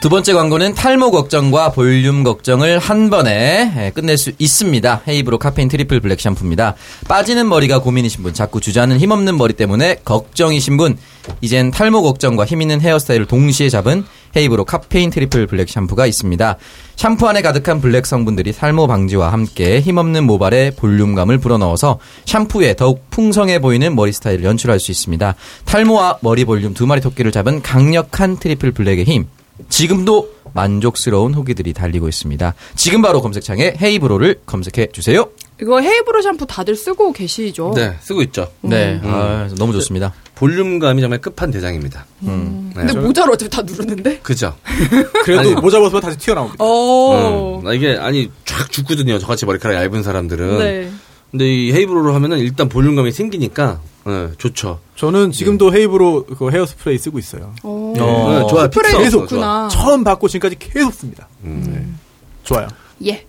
[0.00, 5.02] 두 번째 광고는 탈모 걱정과 볼륨 걱정을 한 번에 예, 끝낼 수 있습니다.
[5.06, 6.74] 헤이브로 카페인 트리플 블랙 샴푸입니다.
[7.06, 10.96] 빠지는 머리가 고민이신 분, 자꾸 주저앉는 힘없는 머리 때문에 걱정이신 분,
[11.42, 14.04] 이젠 탈모 걱정과 힘 있는 헤어스타일을 동시에 잡은
[14.36, 16.56] 헤이브로 카페인 트리플 블랙 샴푸가 있습니다.
[16.96, 23.58] 샴푸 안에 가득한 블랙 성분들이 탈모 방지와 함께 힘없는 모발에 볼륨감을 불어넣어서 샴푸에 더욱 풍성해
[23.58, 25.34] 보이는 머리 스타일을 연출할 수 있습니다.
[25.64, 29.26] 탈모와 머리 볼륨 두 마리 토끼를 잡은 강력한 트리플 블랙의 힘.
[29.68, 32.54] 지금도 만족스러운 후기들이 달리고 있습니다.
[32.76, 35.28] 지금 바로 검색창에 헤이브로를 검색해 주세요.
[35.60, 37.72] 이거 헤이브로 샴푸 다들 쓰고 계시죠?
[37.76, 38.50] 네, 쓰고 있죠.
[38.60, 40.12] 네, 아, 너무 좋습니다.
[40.34, 42.06] 볼륨감이 정말 끝판 대장입니다.
[42.24, 42.72] 음.
[42.74, 42.86] 네.
[42.86, 44.18] 근데 모자를 어차피 다 누르는데?
[44.18, 44.54] 그죠?
[45.24, 46.56] 그래도 아니, 모자 벗으면 다시 튀어나옵니다.
[46.58, 47.60] 어.
[47.64, 49.18] 음, 이게 아니 쫙 죽거든요.
[49.20, 50.58] 저같이 머리카락 얇은 사람들은.
[50.58, 50.90] 네.
[51.30, 54.80] 근데 이 헤이브로로 하면은 일단 볼륨감이 생기니까 네, 좋죠.
[54.96, 57.54] 저는 지금도 헤이브로 그 헤어 스프레이 쓰고 있어요.
[57.62, 57.92] 어.
[57.94, 58.00] 네,
[58.48, 58.64] 좋아요.
[58.64, 59.02] 스프레이 픽서.
[59.04, 59.68] 계속 좋구나.
[59.70, 61.28] 처음 받고 지금까지 계속 씁니다.
[61.44, 61.98] 음.
[62.44, 62.46] 네.
[62.48, 62.68] 좋아요.
[63.06, 63.26] 예.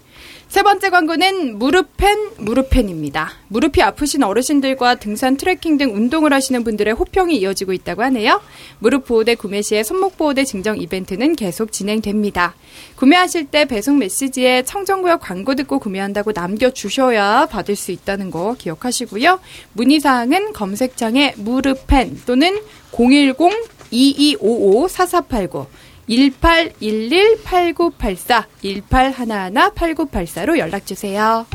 [0.48, 3.30] 세 번째 광고는 무릎펜, 무릎펜입니다.
[3.50, 8.40] 무릎이 아프신 어르신들과 등산, 트레킹 등 운동을 하시는 분들의 호평이 이어지고 있다고 하네요.
[8.80, 12.56] 무릎 보호대 구매 시에 손목 보호대 증정 이벤트는 계속 진행됩니다.
[12.96, 19.42] 구매하실 때 배송 메시지에 청정구역 광고 듣고 구매한다고 남겨주셔야 받을 수 있다는 거 기억하시고요.
[19.74, 22.62] 문의 사항은 검색창에 무릎펜 또는
[22.94, 25.66] 010-2255-4489
[26.10, 31.46] 1811-8984, 1811-8984로 연락주세요.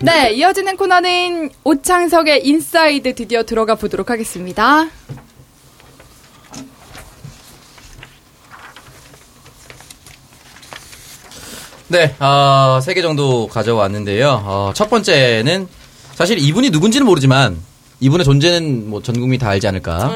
[0.00, 4.88] 네, 이어지는 코너는 오창석의 인사이드 드디어 들어가 보도록 하겠습니다.
[11.88, 14.42] 네, 어, 세개 정도 가져왔는데요.
[14.44, 15.68] 어, 첫 번째는
[16.14, 17.58] 사실 이분이 누군지는 모르지만
[18.00, 20.10] 이분의 존재는 뭐 전 국민이 다 알지 않을까.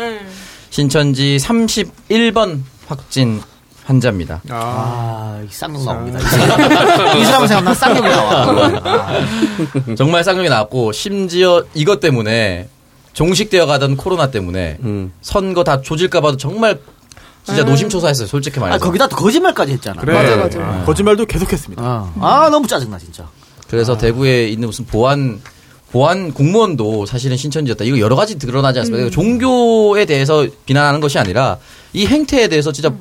[0.77, 3.41] 신천지 31번 확진
[3.85, 4.43] 환자입니다.
[4.51, 6.19] 아, 이 쌍욕 나옵니다.
[7.17, 8.81] 이 사람은 생각나 쌍욕이 나와.
[8.85, 9.21] 아,
[9.97, 12.69] 정말 쌍욕이 나왔고 심지어 이것 때문에
[13.15, 15.15] 종식되어 가던 코로나 때문에 음.
[15.23, 16.79] 선거 다 조질까 봐도 정말
[17.43, 18.27] 진짜 노심초사했어요.
[18.27, 18.77] 솔직히 말해서.
[18.77, 20.03] 아, 거기다 또 거짓말까지 했잖아.
[20.03, 20.12] 그래.
[20.12, 20.61] 맞아, 맞아.
[20.61, 21.83] 아, 거짓말도 계속했습니다.
[21.83, 23.27] 아, 아, 너무 짜증나, 진짜.
[23.67, 25.41] 그래서 대구에 있는 무슨 보안
[25.92, 27.85] 보안 공무원도 사실은 신천지였다.
[27.85, 29.07] 이거 여러 가지 드러나지 않습니까?
[29.07, 29.11] 음.
[29.11, 31.59] 종교에 대해서 비난하는 것이 아니라
[31.92, 32.92] 이 행태에 대해서 진짜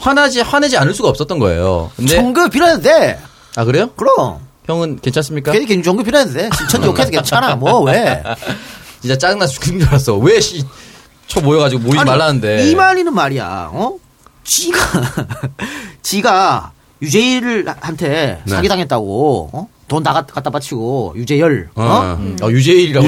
[0.00, 1.90] 화나지 화내지 않을 수가 없었던 거예요.
[1.96, 3.18] 근데 종교 비난해도 돼.
[3.54, 3.90] 아 그래요?
[3.96, 4.40] 그럼.
[4.66, 5.52] 형은 괜찮습니까?
[5.52, 6.50] 괜히 괜히 종교 비난해도 돼.
[6.58, 7.54] 신천지 욕해도 괜찮아.
[7.56, 8.22] 뭐 왜?
[9.00, 10.16] 진짜 짜증나 죽는 줄 알았어.
[10.16, 10.64] 왜씨
[11.26, 12.68] 초 모여가지고 모이지 아니, 말라는데.
[12.70, 13.70] 이만희는 말이야.
[13.72, 13.92] 어?
[14.44, 14.78] 지가
[16.02, 18.08] 지가 유재일한테
[18.44, 18.50] 네.
[18.50, 19.50] 사기당했다고.
[19.52, 19.68] 어?
[19.88, 21.68] 돈 다 갖다 바치고 유재열.
[21.76, 21.82] 어?
[21.82, 23.06] 어, 어, 유재일이라고.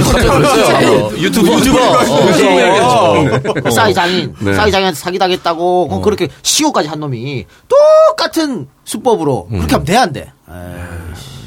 [1.19, 1.79] 유튜버 유튜버.
[1.81, 2.81] 어, 유재열.
[2.81, 3.71] 어.
[3.71, 4.55] 싸이 장인, 네.
[4.55, 10.33] 싸이 장인한테 사기 당했다고 어, 그렇게 시효까지 한 놈이 똑같은 수법으로 그렇게 하면 돼안 돼?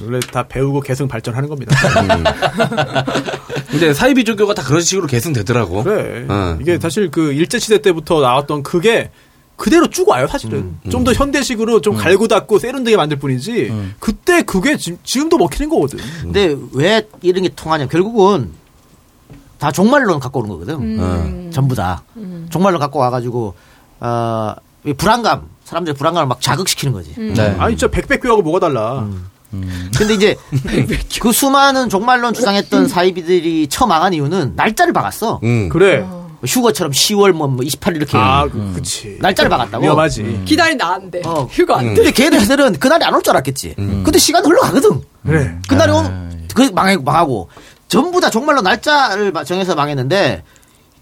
[0.04, 1.76] 원래 다 배우고 계승 발전하는 겁니다.
[3.70, 5.84] 근데 사이비 종교가 다 그런 식으로 계승되더라고.
[5.84, 6.26] 그래.
[6.28, 6.58] 어.
[6.60, 9.12] 이게 사실 그 일제 시대 때부터 나왔던 그게
[9.56, 10.78] 그대로 쭉 와요, 사실은.
[10.90, 13.72] 좀더 현대식으로 좀 갈고 닦고 세련되게 만들 뿐이지.
[14.00, 16.00] 그때 그게 지, 지금도 먹히는 거거든.
[16.22, 17.88] 근데 왜 이런 게 통하냐?
[17.88, 18.52] 결국은
[19.60, 20.76] 다 종말론 갖고 오는 거거든.
[20.76, 21.52] 음.
[21.54, 22.02] 전부 다
[22.50, 23.54] 종말론 갖고 와가지고
[24.00, 27.14] 어, 이 불안감, 사람들의 불안감을 막 자극시키는 거지.
[27.16, 27.56] 네.
[27.60, 29.08] 아니, 진짜 백백교하고 뭐가 달라.
[29.96, 30.36] 근데 이제
[31.22, 35.40] 그 수많은 종말론 주장했던 사이비들이 처 망한 이유는 날짜를 박았어.
[35.70, 36.04] 그래.
[36.46, 39.18] 휴거처럼 10월 뭐 28일 이렇게 아, 그- 그치.
[39.20, 39.84] 날짜를 박았다고.
[39.84, 40.42] 위험하지.
[40.46, 41.22] 기다린다 안 돼.
[41.50, 41.94] 휴가 안 돼.
[41.96, 43.76] 근데 걔네들은 그날이 안 올 줄 알았겠지.
[43.76, 45.02] 근데 시간 흘러가거든.
[45.26, 45.56] 그래.
[45.68, 47.50] 그날이 오면 그 망하고, 망하고
[47.88, 50.44] 전부 다 정말로 날짜를 마- 정해서 망했는데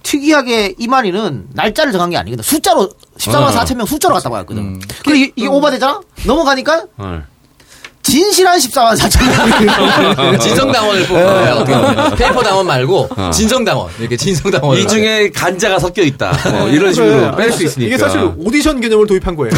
[0.04, 2.42] 특이하게 이만희는 날짜를 정한 게 아니거든.
[2.44, 3.50] 숫자로 14만 어.
[3.52, 4.80] 4천 명 숫자로 갔다고 했거든.
[5.04, 6.02] 근데 이- 이게 오버되잖아?
[6.26, 6.86] 넘어가니까
[8.10, 10.40] 진실한 14만 4천 명.
[10.40, 11.54] 진성당원을 뽑은 거예요.
[11.56, 12.16] 어떻게 보면.
[12.18, 14.78] 페이퍼 당원 말고 진성당원 이렇게 진성당원.
[14.78, 16.32] 이 중에 간자가 섞여 있다.
[16.32, 17.88] 어, 이런 식으로 뺄 수 있으니까.
[17.88, 19.52] 이게 사실 오디션 개념을 도입한 거예요.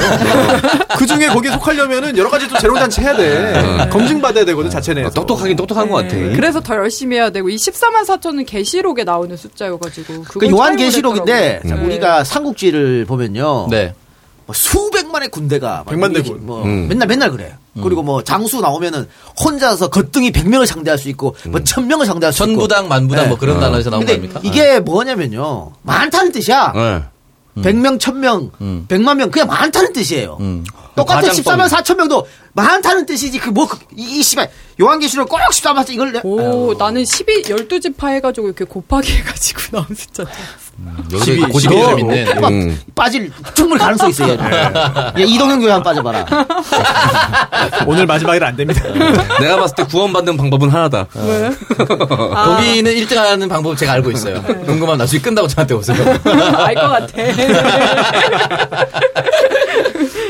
[0.97, 3.87] 그 중에 거기에 속하려면은 여러 가지 또 재롱잔치 해야 돼.
[3.89, 5.09] 검증받아야 되거든, 자체 내에서.
[5.11, 6.15] 똑똑하긴 똑똑한 것 같아.
[6.15, 11.87] 그래서 더 열심히 해야 되고 이 14만 4천은 계시록에 나오는 숫자여가지고 그 요한 계시록인데 됐더라고요.
[11.87, 11.93] 네.
[11.93, 13.67] 우리가 삼국지를 보면요.
[13.69, 13.93] 네.
[14.45, 16.45] 뭐 수백만의 군대가 막 백만 대군.
[16.45, 16.87] 뭐 음.
[16.89, 17.55] 맨날 맨날 그래.
[17.81, 19.07] 그리고 뭐 장수 나오면은
[19.41, 22.53] 혼자서 거뜬히 100명을 상대할 수 있고 뭐 1000명을 상대할 수 있고.
[22.53, 24.41] 천부당 만부당 뭐 그런 단어에서 나온 근데 겁니까?
[24.43, 25.71] 이게 뭐냐면요.
[25.83, 26.73] 많다는 뜻이야.
[26.73, 27.03] 네.
[27.61, 30.37] 100명, 1000명, 100만 명 그냥 많다는 뜻이에요.
[30.95, 31.63] 똑같은 과장법이.
[31.63, 33.39] 14만 4천 명도 많다는 뜻이지.
[33.39, 34.49] 그 뭐이이 씨발
[34.79, 39.85] 요한계시록 꼭 14만 4천 이걸 내- 오, 나는 12, 12지파 해가지고 이렇게 곱하기 해가지고 나온
[39.95, 40.23] 숫자.
[41.13, 42.41] 여기 너 고집이 좀.
[42.41, 42.79] 막 음.
[42.95, 44.31] 빠질 충분히 가능성 있어요.
[44.31, 44.51] 얘는.
[44.51, 46.25] 야, 이동현 교회 한 빠져봐라.
[47.85, 48.81] 오늘 마지막이라 안 됩니다.
[49.39, 51.05] 내가 봤을 때 구원받는 방법은 하나다.
[51.15, 51.51] 왜?
[51.77, 54.41] 거기는 1등 하는 방법 제가 알고 있어요.
[54.41, 55.97] 궁금하면 나중에 끝나고 저한테 오세요.
[56.25, 57.13] 알 것 같아.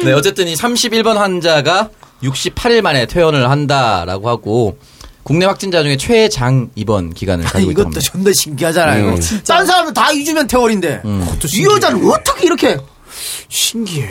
[0.04, 1.89] 네, 어쨌든 이 31번 환자가
[2.23, 4.77] 68일 만에 퇴원을 한다라고 하고
[5.23, 7.99] 국내 확진자 중에 최장 입원 기간을 아니, 가지고 있다고 이것도.
[8.01, 9.09] 존나 신기하잖아요.
[9.09, 9.19] 음.
[9.47, 11.01] 딴 사람은 다 2주면 퇴원인데
[11.53, 12.77] 이 여자는 어떻게 이렇게
[13.49, 14.07] 신기해.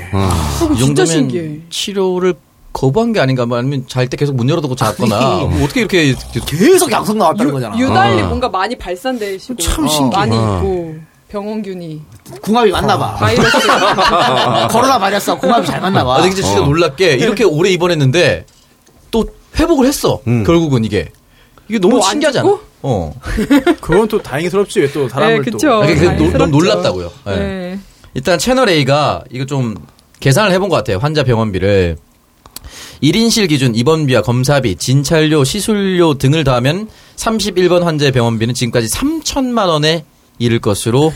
[0.72, 1.60] 이 진짜 정도면 신기해.
[1.68, 2.34] 치료를
[2.72, 5.18] 거부한 게 아닌가 뭐 아니면 잘 때 계속 문 열어두고 잤거나
[5.50, 6.14] 뭐 어떻게 이렇게
[6.46, 7.76] 계속 양성 나왔다는 거잖아.
[7.76, 8.26] 유달리 어.
[8.28, 10.16] 뭔가 많이 발산되시고 참 어, 신기해.
[10.16, 10.58] 많이 어.
[10.58, 10.94] 있고
[11.30, 12.02] 병원균이
[12.42, 13.14] 궁합이 맞나 봐.
[13.14, 13.50] 바이러스
[14.70, 16.16] 코로나 바이러스 궁합이 잘 맞나 봐.
[16.16, 18.46] 아, 근데 진짜 놀랍게 이렇게 오래 입원했는데
[19.10, 19.24] 또
[19.58, 20.20] 회복을 했어.
[20.24, 21.08] 결국은 이게
[21.68, 22.48] 이게 너무 뭐안 신기하지 않아?
[22.48, 22.60] 죽고?
[22.82, 23.14] 어.
[23.80, 25.56] 그건 또 다행스럽지, 왜 또 사람을 네, 또.
[25.58, 25.72] 그쵸.
[25.82, 26.46] 아, 그게 너무 다행스럽죠.
[26.50, 27.12] 놀랍다고요.
[27.26, 27.36] 네.
[27.36, 27.78] 네.
[28.14, 29.74] 일단 채널 A가 이거 좀
[30.18, 30.98] 계산을 해본 것 같아요.
[30.98, 31.96] 환자 병원비를
[33.02, 40.04] 1인실 기준 입원비와 검사비, 진찰료, 시술료 등을 더하면 31번 환자의 병원비는 지금까지 3천만 원에
[40.40, 41.12] 이를 것으로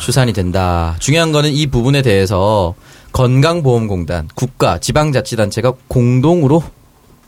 [0.00, 0.96] 추산이 된다.
[0.98, 2.74] 중요한 거는 이 부분에 대해서
[3.12, 6.62] 건강보험공단, 국가, 지방자치단체가 공동으로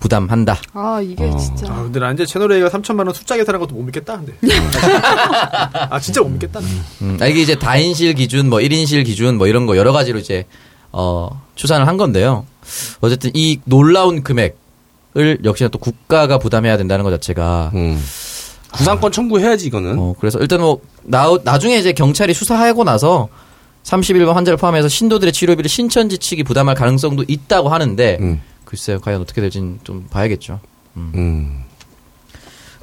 [0.00, 0.58] 부담한다.
[0.74, 3.82] 아 이게 진짜 아, 근데 난 이제 채널 A가 3천만 원 숫자 계산한 것도 못
[3.85, 4.32] 믿겠다, 근데.
[5.90, 6.58] 아, 진짜 못 믿겠다.
[6.58, 6.66] 나.
[7.02, 10.44] 음, 아, 이게 이제 다인실 기준, 뭐 1인실 기준, 뭐 이런 거 여러 가지로 이제,
[10.90, 12.46] 어, 추산을 한 건데요.
[13.00, 18.02] 어쨌든 이 놀라운 금액을 역시나 또 국가가 부담해야 된다는 것 자체가, 음.
[18.72, 19.98] 구상권 청구해야지 이거는.
[19.98, 23.28] 어, 그래서 일단 뭐, 나, 나중에 이제 경찰이 수사하고 나서
[23.85, 28.40] 31번 환자를 포함해서 신도들의 치료비를 신천지 측이 부담할 가능성도 있다고 하는데, 음.
[28.64, 30.61] 글쎄요, 과연 어떻게 될지는 좀 봐야겠죠.
[30.96, 31.62] 음.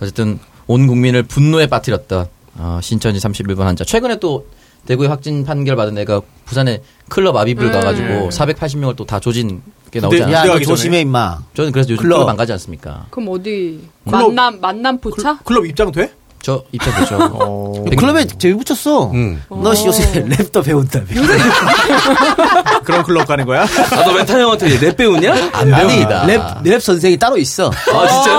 [0.02, 3.84] 어쨌든 온 국민을 분노에 빠뜨렸던 어, 신천지 31번 환자.
[3.84, 4.47] 최근에 또
[4.86, 7.73] 대구에 확진 판결 받은 애가 부산에 클럽 아비뷰를 음.
[7.73, 10.32] 가가지고 480명을 또 다 조진 게 않아요?
[10.34, 10.60] 야, 너.
[10.60, 11.39] 조심해 임마.
[11.56, 12.17] 저는 그래서 요즘 클럽.
[12.17, 13.06] 클럽 안 가지 않습니까?
[13.10, 15.38] 그럼 어디 클럽- 만남 만남 포차?
[15.43, 16.12] 클럽 입장 돼?
[16.41, 17.17] 저 입장됐죠.
[17.41, 17.84] 어.
[17.97, 19.12] 클럽에 제일 붙였어.
[19.12, 19.43] 음.
[19.49, 21.08] 너 씨, 요새 랩도 배운다며.
[22.86, 23.63] 그런 클럽 가는 거야?
[23.63, 25.34] 아, 너 멘탈 형한테 랩 배우냐?
[25.54, 26.25] 안 배웁니다.
[26.28, 27.69] 랩, 랩 선생이 따로 있어.
[27.69, 28.32] 아, 진짜?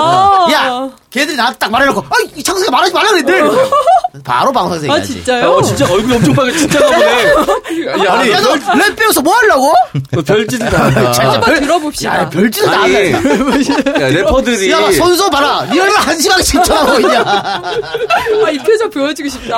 [0.53, 0.89] 야!
[1.11, 3.41] 걔들이 나한테 딱 말해놓고, 아, 이 창석이 말하지 말라 그랬대!
[4.23, 5.13] 바로 방송생이 아 하지.
[5.13, 5.51] 진짜요?
[5.51, 6.57] 어, 진짜 얼굴이 엄청 빨개.
[6.57, 7.31] 진짜가 보네.
[8.05, 9.73] 야, 아니, 야, 너랩 배워서 뭐 하려고?
[10.11, 11.11] 너 별짓을 다 한다.
[11.33, 12.17] 한번 들어봅시다.
[12.19, 14.01] 야, 별짓을 다 한다.
[14.01, 14.71] 야, 래퍼들이.
[14.71, 15.65] 야, 선수 봐라.
[15.71, 17.21] 니 얼마나 한심하게 신청하고 있냐.
[17.25, 19.57] 아, 이 표정 보여주고 싶다.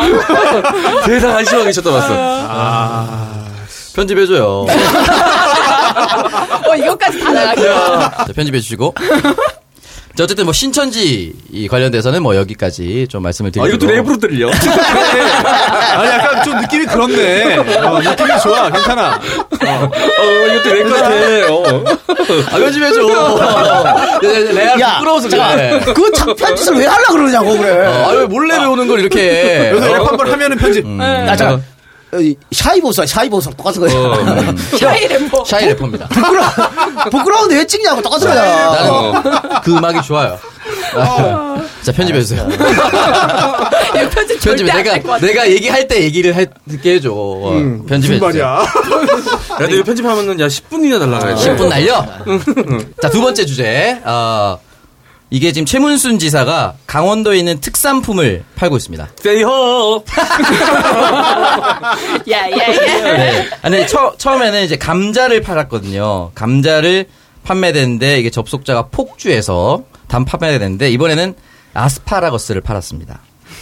[1.06, 3.44] 세상 한심하게 쳐다봤어.
[3.96, 4.66] 편집해줘요.
[6.70, 7.62] 어, 이것까지 다 나가게.
[7.63, 8.94] 자, 편집해주시고.
[10.15, 13.67] 자, 어쨌든 뭐 신천지 이 관련돼서는 뭐 여기까지 좀 말씀을 아, 드리고.
[13.67, 14.47] 이것도 랩으로 들려.
[15.97, 17.56] 아니, 약간 좀 느낌이 그렇네.
[17.58, 18.69] 어, 느낌이 좋아.
[18.69, 19.15] 괜찮아.
[19.15, 21.10] 어, 이것도 랩 같아.
[21.52, 21.84] 어.
[22.52, 23.02] 아, 편집해줘.
[24.54, 25.56] 내가 야, 부끄러워서 잠깐.
[25.58, 25.93] 그래.
[25.95, 27.88] 그 장편짓을 왜 하려고 그러냐고, 그래.
[27.88, 29.69] 어, 아유, 몰래 배우는 걸 이렇게 해.
[29.71, 29.97] 여기서 어?
[29.97, 30.86] 랩 한 번 하면은 편집.
[31.02, 31.63] 야, 잠깐.
[32.13, 33.49] 어, 이 shy 보수야, shy 보수.
[33.58, 33.91] 똑같은 거야.
[34.80, 35.43] shy 래퍼.
[35.45, 36.08] shy 래퍼입니다.
[36.10, 36.47] 부끄러워.
[37.12, 38.02] 부끄러운데 왜 찍냐고.
[38.02, 38.71] 똑같은 거야.
[38.71, 40.38] 나는 그 음악이 좋아요.
[41.82, 42.47] 자, 편집해주세요.
[42.52, 45.19] 이거 편집 편집 것 내가.
[45.19, 47.12] 내가 얘기할 때 얘기를 할게 해줘.
[47.12, 48.19] 어, 무슨 편집해주세요.
[48.21, 48.45] 말이야.
[49.52, 51.56] 야, 근데 이거 편집하면은 야, 10분이나 날라가야 돼.
[51.56, 52.06] 10분 날려?
[53.02, 53.99] 자, 두 번째 주제.
[54.06, 54.60] 어,
[55.34, 59.08] 이게 지금 최문순 지사가 강원도에 있는 특산품을 팔고 있습니다.
[59.15, 60.04] 세이호!
[62.30, 63.17] 야, 야, 야.
[63.17, 63.50] 네.
[63.63, 66.34] 아니, 처, 처음에는 이제 감자를 팔았거든요.
[66.36, 67.08] 감자를
[67.46, 71.34] 판매됐는데 이게 접속자가 폭주해서 단 판매가 됐는데 이번에는
[71.74, 73.19] 아스파라거스를 팔았습니다.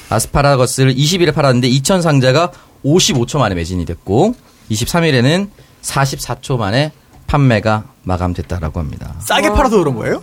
[0.10, 2.52] 아스파라거스를 20일에 팔았는데 2천 상자가
[2.84, 4.36] 55초 만에 매진이 됐고
[4.72, 5.48] 23일에는
[5.84, 6.92] 44초 만에
[7.28, 9.16] 판매가 마감됐다라고 합니다.
[9.20, 10.22] 싸게 팔아서 그런 거예요?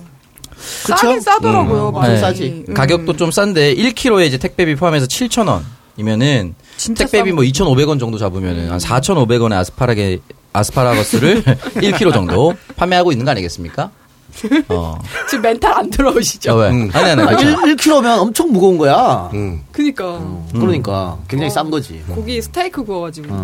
[0.59, 1.91] 싸긴 싸더라고요.
[1.93, 2.15] 많이.
[2.15, 2.21] 네.
[2.21, 2.65] 싸지.
[2.69, 2.75] 음.
[2.75, 8.79] 가격도 좀 싼데 1kg에 이제 택배비 포함해서 7,000원이면은 진짜 택배비 뭐 2,500원 정도 잡으면은 한
[8.79, 10.21] 4,500원의 아스파라게
[10.53, 11.43] 아스파라거스를
[11.77, 13.91] 1kg 정도 판매하고 있는 거 아니겠습니까?
[14.69, 14.99] 어.
[15.29, 16.53] 지금 멘탈 안 들어오시죠?
[16.53, 16.71] 아, 왜?
[16.71, 16.91] 음.
[16.93, 17.23] 아니 아니.
[17.23, 17.43] 아, 아니.
[17.43, 19.31] 1, 1kg면 엄청 무거운 거야.
[19.35, 19.63] 음.
[19.73, 20.21] 그니까.
[20.53, 21.19] 그러니까.
[21.29, 22.03] 굉장히 싼 거지.
[22.09, 23.35] 고기 스테이크 구워가지고.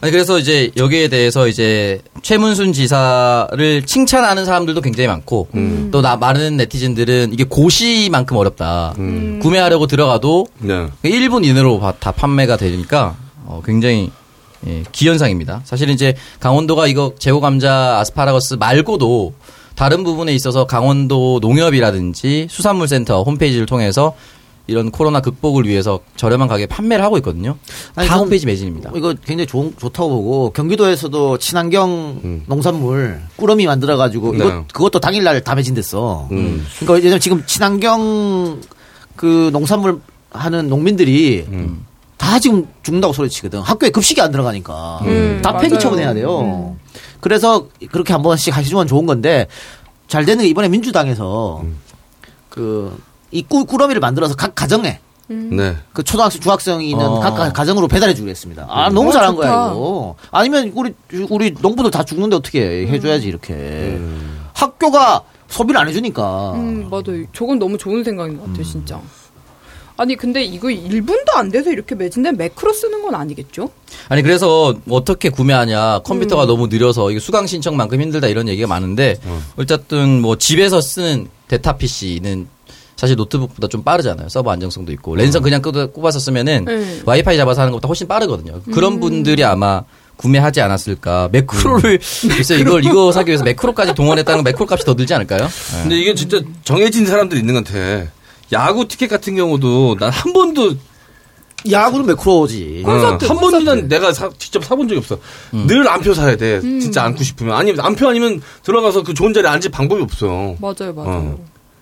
[0.00, 5.48] 아니 그래서 이제 여기에 대해서 이제 최문순 지사를 칭찬하는 사람들도 굉장히 많고
[5.90, 8.94] 또나 많은 네티즌들은 이게 고시만큼 어렵다.
[9.42, 10.86] 구매하려고 들어가도 네.
[11.04, 14.10] 1분 이내로 바- 다 판매가 되니까 어, 굉장히
[14.66, 15.62] 예, 기현상입니다.
[15.64, 19.32] 사실 이제 강원도가 이거 제고 감자 아스파라거스 말고도
[19.76, 24.14] 다른 부분에 있어서 강원도 농협이라든지 수산물센터 홈페이지를 통해서
[24.68, 27.56] 이런 코로나 극복을 위해서 저렴한 가격에 판매를 하고 있거든요.
[27.96, 28.92] 아니, 다 홈페이지 매진입니다.
[28.94, 34.38] 이거 굉장히 좋, 좋다고 보고 경기도에서도 친환경 농산물 꾸러미 만들어 가지고 네.
[34.38, 36.28] 이것 그것도 당일날 다 매진됐어.
[36.32, 36.66] 음.
[36.76, 38.60] 그러니까 왜냐면 지금 친환경
[39.16, 40.00] 그 농산물
[40.30, 41.86] 하는 농민들이 음.
[42.18, 43.60] 다 지금 죽는다고 소리치거든.
[43.60, 45.78] 학교에 급식이 안 들어가니까 음, 다 폐기.
[45.78, 46.76] 처분해야 돼요.
[47.20, 49.46] 그래서 그렇게 한 번씩 하시면 좋은 건데
[50.08, 51.64] 잘 되는 게 이번에 민주당에서
[52.50, 52.94] 그
[53.30, 55.76] 이 꾸러미를 만들어서 각 가정에 네.
[55.92, 57.20] 그 초등학생, 중학생이 있는 어.
[57.20, 58.66] 각 가- 가정으로 배달해 주기로 했습니다.
[58.70, 59.46] 아, 너무 어, 잘한 좋다.
[59.46, 60.16] 거야, 이거.
[60.30, 60.94] 아니면 우리,
[61.28, 64.00] 우리 농부들 다 죽는데 어떻게 해줘야지, 이렇게.
[64.54, 66.52] 학교가 소비를 안 해주니까.
[66.54, 67.24] 음, 맞아요.
[67.34, 68.98] 저건 너무 좋은 생각인 것 같아요, 진짜.
[69.98, 73.68] 아니, 근데 이거 1분도 안 돼서 이렇게 매진된 매크로 쓰는 건 아니겠죠?
[74.08, 79.16] 아니 그래서 뭐 어떻게 구매하냐 컴퓨터가 너무 느려서 이게 수강 신청만큼 힘들다 이런 얘기가 많은데
[79.56, 82.46] 어쨌든 뭐 집에서 쓰는 데타 PC는
[82.98, 87.00] 사실 노트북보다 좀 빠르잖아요 서버 안정성도 있고 랜선 그냥 끄- 꼽아서 쓰면은 네.
[87.06, 89.82] 와이파이 잡아서 하는 것보다 훨씬 빠르거든요 그런 분들이 아마
[90.16, 95.14] 구매하지 않았을까 매크로를 글쎄 이걸 이거 사기 위해서 매크로까지 동원했다는 건 매크로 값이 더 들지
[95.14, 95.42] 않을까요?
[95.46, 95.82] 네.
[95.82, 98.06] 근데 이게 진짜 정해진 사람들이 있는 것 같아.
[98.52, 100.74] 야구 티켓 같은 경우도 난 한 번도
[101.70, 102.82] 야구는 매크로지.
[102.84, 103.64] 콘서트, 어, 한 번도 콘서트.
[103.64, 105.18] 난 내가 사- 직접 사본 적이 없어.
[105.52, 106.60] 늘 안표 사야 돼.
[106.60, 107.54] 진짜 앉고 싶으면.
[107.56, 110.54] 아니면 안표 아니면 들어가서 그 좋은 자리에 앉을 방법이 없어.
[110.60, 111.08] 맞아요, 맞아요.
[111.08, 111.38] 어.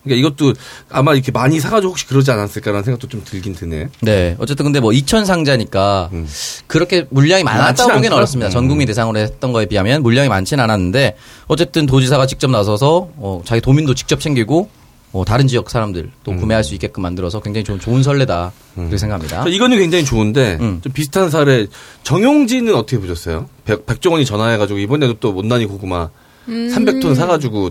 [0.06, 0.54] 그러니까 이것도
[0.88, 3.88] 아마 이렇게 많이 사가지고 혹시 그러지 않았을까라는 생각도 좀 들긴 드네.
[4.02, 4.36] 네.
[4.38, 6.26] 어쨌든 근데 뭐 2천 상자니까 음.
[6.66, 8.16] 그렇게 물량이 많았다고 보기는.
[8.16, 8.50] 어렵습니다.
[8.50, 8.88] 전 국민 음.
[8.88, 11.16] 대상으로 했던 거에 비하면 물량이 많지는 않았는데
[11.48, 14.68] 어쨌든 도지사가 직접 나서서 어, 자기 도민도 직접 챙기고
[15.12, 16.36] 어, 다른 지역 사람들 또 음.
[16.38, 19.44] 구매할 수 있게끔 만들어서 굉장히 좋은, 좋은 설레다 그렇게 생각합니다.
[19.44, 20.80] 자, 이거는 굉장히 좋은데 음.
[20.82, 21.66] 좀 비슷한 사례
[22.02, 23.48] 정용진은 어떻게 보셨어요?
[23.64, 26.10] 백, 백종원이 전화해가지고 이번에도 또 못난이 고구마
[26.48, 27.70] 300톤 사가지고 이-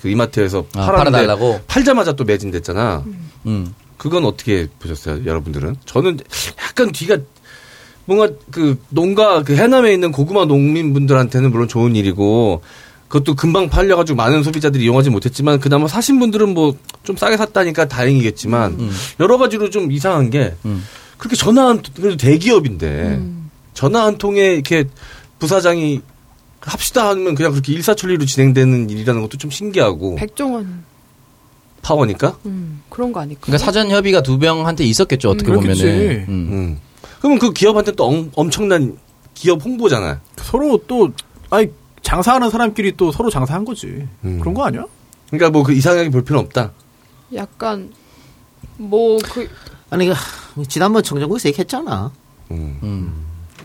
[0.00, 1.60] 그 이마트에서 아, 팔았는데 팔아달라고?
[1.66, 3.04] 팔자마자 또 매진됐잖아.
[3.46, 3.74] 음.
[3.96, 5.76] 그건 어떻게 보셨어요, 여러분들은?
[5.84, 6.18] 저는
[6.62, 7.18] 약간 뒤가
[8.06, 12.62] 뭔가 그 농가 그 해남에 있는 고구마 농민분들한테는 물론 좋은 일이고
[13.08, 16.74] 그것도 금방 팔려가지고 많은 소비자들이 이용하지 못했지만 그나마 사신 분들은 뭐
[17.04, 20.82] 좀 싸게 샀다니까 다행이겠지만 여러 가지로 좀 이상한 게 음.
[21.18, 23.22] 그렇게 전화 한 그래도 대기업인데
[23.74, 24.84] 전화 한 통에 이렇게
[25.38, 26.00] 부사장이
[26.64, 30.84] 합시다 하면 그냥 그렇게 일사천리로 진행되는 일이라는 것도 좀 신기하고 백종원
[31.82, 32.38] 파워니까.
[32.46, 33.42] 음, 그런 거 아닐까?
[33.42, 35.30] 그러니까 사전 협의가 두 명한테 있었겠죠.
[35.30, 35.82] 어떻게 그렇겠지.
[35.82, 36.24] 보면은.
[36.28, 36.48] 음.
[36.52, 36.80] 음.
[37.18, 38.96] 그러면 그 기업한테 또 엄, 엄청난
[39.34, 40.18] 기업 홍보잖아요.
[40.36, 41.10] 서로 또
[41.50, 41.68] 아니
[42.02, 44.06] 장사하는 사람끼리 또 서로 장사한 거지.
[44.24, 44.38] 음.
[44.40, 44.84] 그런 거 아니야?
[45.28, 46.72] 그러니까 뭐 그 이상하게 볼 필요는 없다.
[47.34, 47.92] 약간
[48.78, 49.48] 뭐 그
[49.90, 50.14] 아니 그
[50.68, 52.10] 지난번 정정국에서 얘기했잖아.
[52.50, 53.24] 음.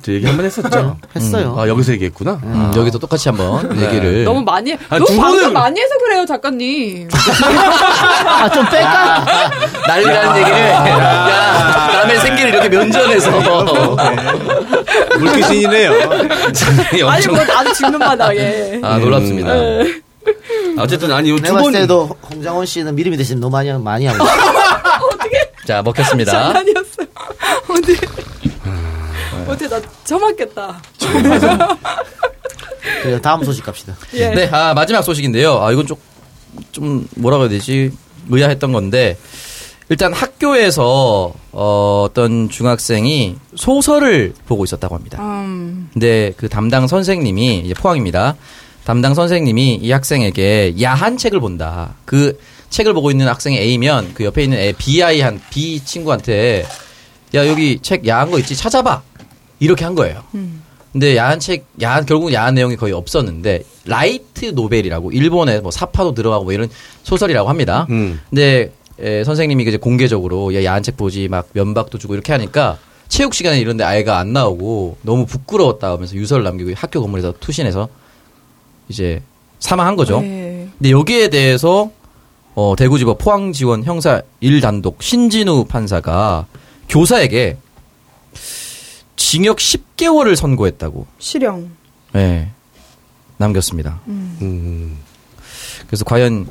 [0.10, 0.98] 저 얘기 한 번 했었죠.
[1.16, 1.56] 했어요.
[1.60, 2.40] 아 여기서 얘기했구나.
[2.42, 3.86] 음, 여기서 똑같이 한번 네.
[3.86, 4.24] 얘기를.
[4.24, 7.08] 너무 많이 아, 너무 두 방송 번을- 많이 해서 그래요 작가님.
[8.26, 9.26] 아, 좀 뺄까?
[9.88, 10.60] 난리라는 얘기를.
[10.70, 13.96] 야, 남의 생기를 이렇게 면전에서.
[15.20, 15.92] 물귀신이네요.
[17.08, 17.28] 아니.
[17.28, 18.80] 뭐 나도 죽는 마당에.
[18.82, 19.54] 아, 놀랍습니다.
[19.54, 20.02] 네.
[20.80, 21.72] 어쨌든 아니 내가 두 봤을 번.
[21.74, 24.34] 때도 홍장원 씨는 미리미 대신 너무 많이 많이 하고 있어.
[25.68, 26.32] 자, 먹혔습니다.
[26.32, 27.08] 장난이었어요.
[27.70, 27.96] 어디
[29.50, 30.82] 어디 나 처맞겠다.
[33.02, 33.96] 그래 다음 소식 갑시다.
[34.14, 34.30] 예.
[34.30, 35.60] 네, 아, 마지막 소식인데요.
[35.62, 35.98] 아, 이건 좀,
[36.72, 37.92] 좀, 뭐라고 해야 되지?
[38.30, 39.18] 의아했던 건데,
[39.90, 45.20] 일단 학교에서, 어, 어떤 중학생이 소설을 보고 있었다고 합니다.
[45.22, 48.36] 음, 근데 그 담당 선생님이, 이제 포항입니다.
[48.86, 51.96] 담당 선생님이 이 학생에게 야한 책을 본다.
[52.06, 52.40] 그
[52.70, 56.66] 책을 보고 있는 학생이 A면 그 옆에 있는 애 BI 한 B 친구한테
[57.36, 58.56] 야, 여기 책 야한 거 있지?
[58.56, 59.04] 찾아봐.
[59.60, 60.24] 이렇게 한 거예요.
[60.92, 66.46] 근데 야한 책, 야한, 결국 야한 내용이 거의 없었는데, 라이트 노벨이라고, 일본에 뭐 사파도 들어가고
[66.46, 66.68] 뭐 이런
[67.04, 67.86] 소설이라고 합니다.
[67.92, 68.20] 음.
[68.30, 73.36] 근데, 에, 선생님이 이제 공개적으로, 야, 야한 책 보지, 막 면박도 주고 이렇게 하니까, 체육
[73.36, 77.88] 시간에 이런데 아이가 안 나오고, 너무 부끄러웠다 하면서 유서를 남기고 학교 건물에서 투신해서,
[78.88, 79.22] 이제,
[79.60, 80.22] 사망한 거죠.
[80.22, 80.70] 네.
[80.80, 81.92] 근데 여기에 대해서,
[82.56, 86.48] 어, 대구지법 포항지원 형사 1단독 신진우 판사가
[86.90, 87.58] 교사에게
[89.30, 91.70] 징역 10개월을 선고했다고, 실형.
[92.16, 92.50] 예,
[93.38, 94.02] 남겼습니다.
[94.08, 94.98] 음.
[95.86, 96.48] 그래서 과연,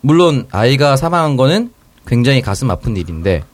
[0.00, 1.74] 물론 아이가 사망한 거는
[2.06, 3.44] 굉장히 가슴 아픈 일인데,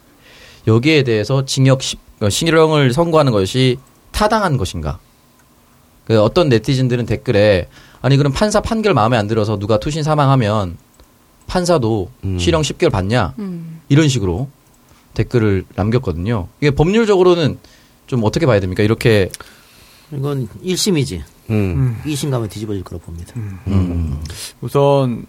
[0.68, 3.78] 여기에 대해서 징역 10, 어, 실형을 선고하는 것이
[4.12, 5.00] 타당한 것인가?
[6.04, 7.66] 그 어떤 네티즌들은 댓글에,
[8.00, 10.76] 아니, 그럼 판사 판결 마음에 안 들어서 누가 투신 사망하면
[11.48, 12.38] 판사도 음.
[12.38, 13.34] 실형 10개월 받냐?
[13.40, 13.80] 음.
[13.88, 14.48] 이런 식으로
[15.14, 16.46] 댓글을 남겼거든요.
[16.60, 17.58] 이게 법률적으로는
[18.10, 18.82] 좀 어떻게 봐야 됩니까?
[18.82, 19.30] 이렇게
[20.12, 21.22] 이건 1심이지.
[21.50, 21.96] 음.
[22.04, 23.34] 2심 가면 뒤집어질 거라 봅니다.
[23.36, 24.20] 음,
[24.60, 25.26] 우선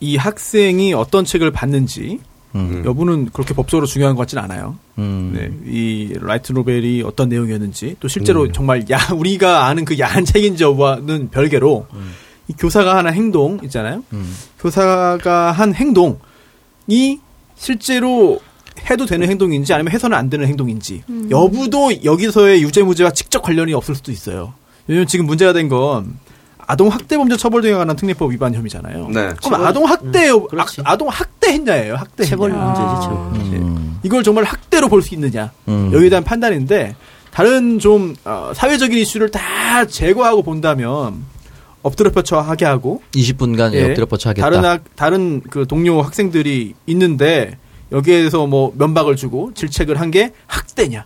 [0.00, 2.18] 이 학생이 어떤 책을 봤는지
[2.56, 4.76] 음, 여부는 그렇게 법적으로 중요한 것 같진 않아요.
[4.98, 8.52] 음, 네, 이 라이트 노벨이 어떤 내용이었는지 또 실제로 음.
[8.52, 11.86] 정말 야 우리가 아는 그 야한 책인지 여부와는 별개로
[12.48, 14.02] 이 교사가 하는 행동 있잖아요.
[14.12, 17.20] 음, 교사가 한 행동이
[17.54, 18.40] 실제로
[18.90, 24.12] 해도 되는 행동인지 아니면 해서는 안 되는 행동인지 여부도 여기서의 유죄무죄와 직접 관련이 없을 수도
[24.12, 24.54] 있어요.
[24.86, 26.18] 왜냐면 지금 문제가 된 건
[26.68, 29.08] 아동 학대 범죄 처벌 등에 관한 특례법 위반 혐의잖아요.
[29.10, 29.30] 네.
[29.44, 30.80] 그럼 아동 학대 음, 그렇지.
[30.84, 31.94] 아, 동 학대 했냐예요.
[31.94, 32.64] 학대 체벌 했냐.
[32.64, 33.16] 문제지, 체벌.
[33.62, 35.90] 음, 이걸 정말 학대로 볼 수 있느냐 음.
[35.92, 36.96] 여기에 대한 판단인데
[37.30, 41.24] 다른 좀 어, 사회적인 이슈를 다 제거하고 본다면
[41.82, 44.44] 엎드려 펴쳐 하게 하고 20분간 예, 엎드려 뻗쳐 하겠다.
[44.50, 47.58] 다른 학, 다른 그 동료 학생들이 있는데
[47.92, 51.04] 여기에서 뭐 면박을 주고 질책을 한 게 학대냐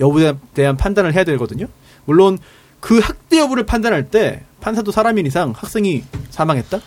[0.00, 1.66] 여부에 대한 판단을 해야 되거든요.
[2.04, 2.38] 물론
[2.80, 6.80] 그 학대 여부를 판단할 때 판사도 사람인 이상 학생이 사망했다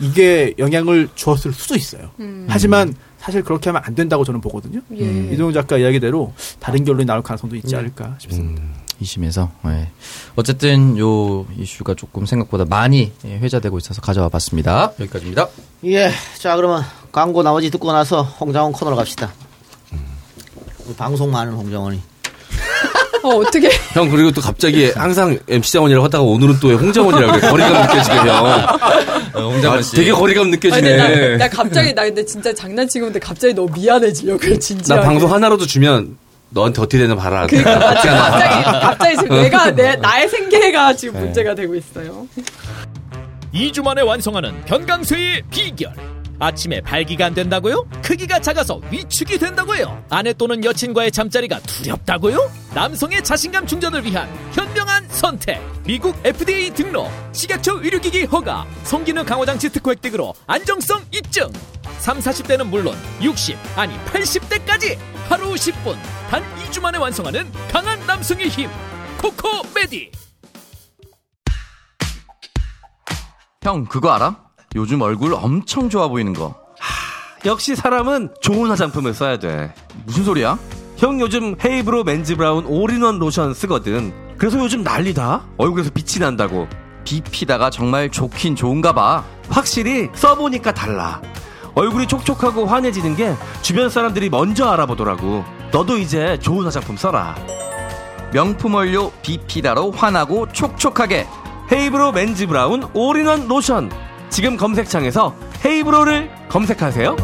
[0.00, 2.10] 이게 영향을 주었을 수도 있어요.
[2.46, 4.80] 하지만 사실 그렇게 하면 안 된다고 저는 보거든요.
[4.96, 5.04] 예.
[5.32, 8.62] 이동훈 작가 이야기대로 다른 결론이 나올 가능성도 있지 않을까 싶습니다.
[9.00, 9.88] 이심에서 예.
[10.36, 14.92] 어쨌든 요 이슈가 조금 생각보다 많이 예, 회자되고 있어서 가져와 봤습니다.
[15.00, 15.48] 여기까지입니다.
[15.84, 16.82] 예, 자 그러면
[17.12, 19.32] 광고 나머지 듣고 나서 홍장원 코너로 갑시다.
[20.86, 22.00] 우리 방송 많은 홍장원이.
[23.24, 23.68] 어 어떻게?
[23.92, 27.50] 형 그리고 또 갑자기 항상 MC 장원이라고 하다가 오늘은 또왜 홍장원이라고 그래.
[27.50, 28.66] 거리감 느껴지게 형.
[29.34, 29.96] 홍장원 아, 씨.
[29.96, 30.96] 되게 거리감 아니, 느껴지네.
[31.36, 34.96] 나, 나 갑자기 나 근데 진짜 장난치고 근데 갑자기 너무 미안해지려고 그래 진짜.
[34.96, 36.16] 나 방송 하나라도 주면
[36.50, 37.46] 너한테 어떻게 되나 봐라.
[37.46, 39.42] 그러니까 갑자기 갑자기 지금 어.
[39.42, 41.20] 내가 내 나의 생계가 지금 네.
[41.20, 42.26] 문제가 되고 있어요.
[43.52, 45.92] 2주 만에 완성하는 견강쇠의 비결.
[46.40, 47.88] 아침에 발기가 안 된다고요?
[48.02, 50.04] 크기가 작아서 위축이 된다고요?
[50.08, 52.50] 아내 또는 여친과의 잠자리가 두렵다고요?
[52.74, 55.60] 남성의 자신감 충전을 위한 현명한 선택.
[55.84, 61.50] 미국 FDA 등록, 식약처 의료기기 허가, 성기능 강화장치 특허 획득으로 안정성 입증.
[61.98, 64.96] 3, 40대는 물론 60, 아니 80대까지
[65.28, 65.96] 하루 10분,
[66.30, 68.70] 단 2주 만에 완성하는 강한 남성의 힘.
[69.20, 70.12] 코코메디.
[73.64, 74.47] 형 그거 알아?
[74.76, 76.54] 요즘 얼굴 엄청 좋아 보이는 거.
[77.44, 79.72] 역시 사람은 좋은 화장품을 써야 돼.
[80.04, 80.58] 무슨 소리야?
[80.96, 84.12] 형 요즘 헤이브로 맨즈 브라운 올인원 로션 쓰거든.
[84.36, 85.42] 그래서 요즘 난리다.
[85.56, 86.68] 얼굴에서 빛이 난다고.
[87.04, 89.24] 비피다가 정말 좋긴 좋은가 봐.
[89.48, 91.22] 확실히 써보니까 달라.
[91.74, 95.44] 얼굴이 촉촉하고 환해지는 게 주변 사람들이 먼저 알아보더라고.
[95.70, 97.36] 너도 이제 좋은 화장품 써라.
[98.32, 101.26] 명품 원료 비피다로 환하고 촉촉하게.
[101.70, 103.90] 헤이브로 맨즈 브라운 올인원 로션.
[104.30, 107.16] 지금 검색창에서 헤이브로를 검색하세요.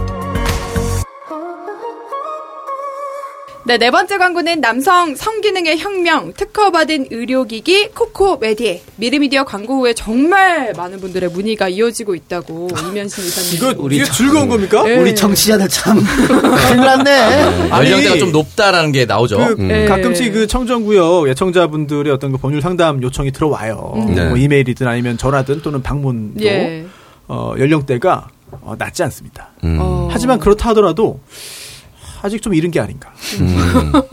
[3.66, 11.00] 네, 네 번째 광고는 남성 성기능의 혁명 특허받은 의료기기 코코메디 미르미디어 광고 후에 정말 많은
[11.00, 13.54] 분들의 문의가 이어지고 있다고 이면신 이사님.
[13.54, 14.82] 이거 우리 이게 참- 즐거운 겁니까?
[14.82, 14.98] 네.
[14.98, 15.96] 우리 청취자들 참
[16.28, 17.10] 큰일 났네.
[17.70, 19.38] 아니, 연령대가 좀 높다라는 게 나오죠.
[19.56, 19.86] 그 네.
[19.86, 23.94] 가끔씩 그 청정구역 예청자분들의 어떤 그 법률 상담 요청이 들어와요.
[24.14, 24.26] 네.
[24.28, 26.84] 뭐 이메일이든 아니면 전화든 또는 방문도 예.
[27.28, 29.50] 어, 연령대가 어, 낮지 않습니다.
[29.64, 29.78] 음.
[29.80, 30.08] 어.
[30.10, 31.20] 하지만 그렇다 하더라도
[32.22, 33.12] 아직 좀 이른 게 아닌가.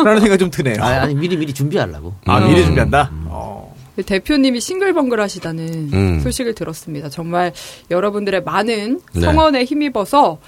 [0.03, 0.84] 라는 생각이 좀 드네요.
[0.84, 2.14] 아니, 아니 미리 미리 준비하려고.
[2.26, 2.49] 아, 음.
[2.49, 3.09] 미리 준비한다?
[3.28, 3.74] 어.
[4.05, 6.20] 대표님이 싱글벙글 하시다는 음.
[6.22, 7.09] 소식을 들었습니다.
[7.09, 7.53] 정말
[7.89, 9.22] 여러분들의 많은 네.
[9.22, 10.39] 성원에 힘입어서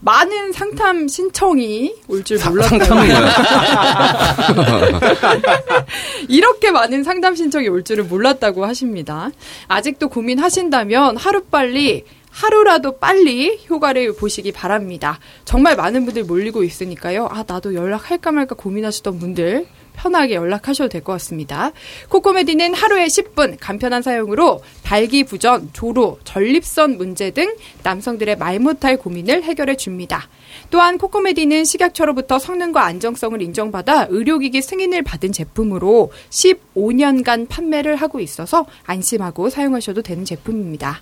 [0.00, 2.68] 많은 상담 신청이 올 줄 몰랐다고.
[6.28, 9.30] 이렇게 많은 상담 신청이 올 줄을 몰랐다고 하십니다.
[9.66, 15.18] 아직도 고민하신다면 하루빨리 하루라도 빨리 효과를 보시기 바랍니다.
[15.44, 17.26] 정말 많은 분들 몰리고 있으니까요.
[17.30, 19.66] 아, 나도 연락할까 말까 고민하시던 분들
[19.98, 21.72] 편하게 연락하셔도 될 것 같습니다.
[22.08, 29.76] 코코메디는 하루에 10분 간편한 사용으로 발기부전, 조로, 전립선 문제 등 남성들의 말 못할 고민을 해결해
[29.76, 30.28] 줍니다.
[30.70, 39.50] 또한 코코메디는 식약처로부터 성능과 안정성을 인정받아 의료기기 승인을 받은 제품으로 15년간 판매를 하고 있어서 안심하고
[39.50, 41.00] 사용하셔도 되는 제품입니다.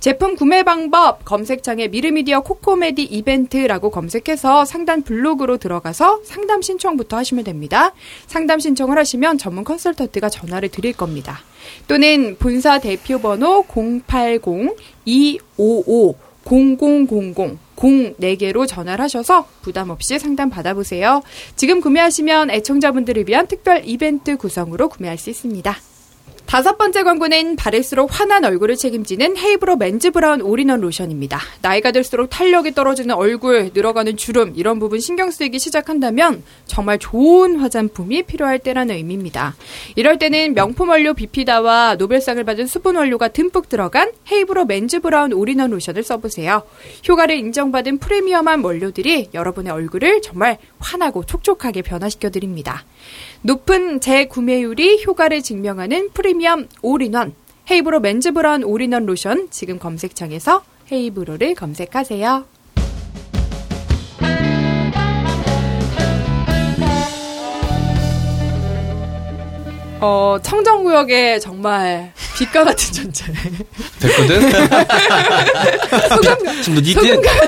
[0.00, 7.92] 제품 구매 방법 검색창에 미르미디어 코코메디 이벤트라고 검색해서 상단 블로그로 들어가서 상담 신청부터 하시면 됩니다.
[8.26, 11.40] 상담 신청을 하시면 전문 컨설턴트가 전화를 드릴 겁니다.
[11.88, 21.22] 또는 본사 대표 번호 080-255 0000 04개로 전화를 하셔서 부담 없이 상담 받아보세요.
[21.56, 25.76] 지금 구매하시면 애청자분들을 위한 특별 이벤트 구성으로 구매할 수 있습니다.
[26.46, 31.40] 다섯 번째 광고는 바를수록 환한 얼굴을 책임지는 헤이브로 맨즈 브라운 올인원 로션입니다.
[31.60, 38.22] 나이가 들수록 탄력이 떨어지는 얼굴, 늘어가는 주름 이런 부분 신경 쓰이기 시작한다면 정말 좋은 화장품이
[38.22, 39.56] 필요할 때라는 의미입니다.
[39.96, 45.70] 이럴 때는 명품 원료 비피다와 노벨상을 받은 수분 원료가 듬뿍 들어간 헤이브로 맨즈 브라운 올인원
[45.70, 46.62] 로션을 써보세요.
[47.08, 52.84] 효과를 인정받은 프리미엄한 원료들이 여러분의 얼굴을 정말 환하고 촉촉하게 변화시켜 드립니다.
[53.46, 57.32] 높은 재구매율이 효과를 증명하는 프리미엄 올인원
[57.70, 62.55] 헤이브로 맨즈 브라운 올인원 로션 지금 검색창에서 헤이브로를 검색하세요.
[70.00, 73.24] 어, 청정구역에 정말 빛과 같은 존재.
[73.98, 74.40] 됐거든?
[76.62, 76.94] 지금 너, 니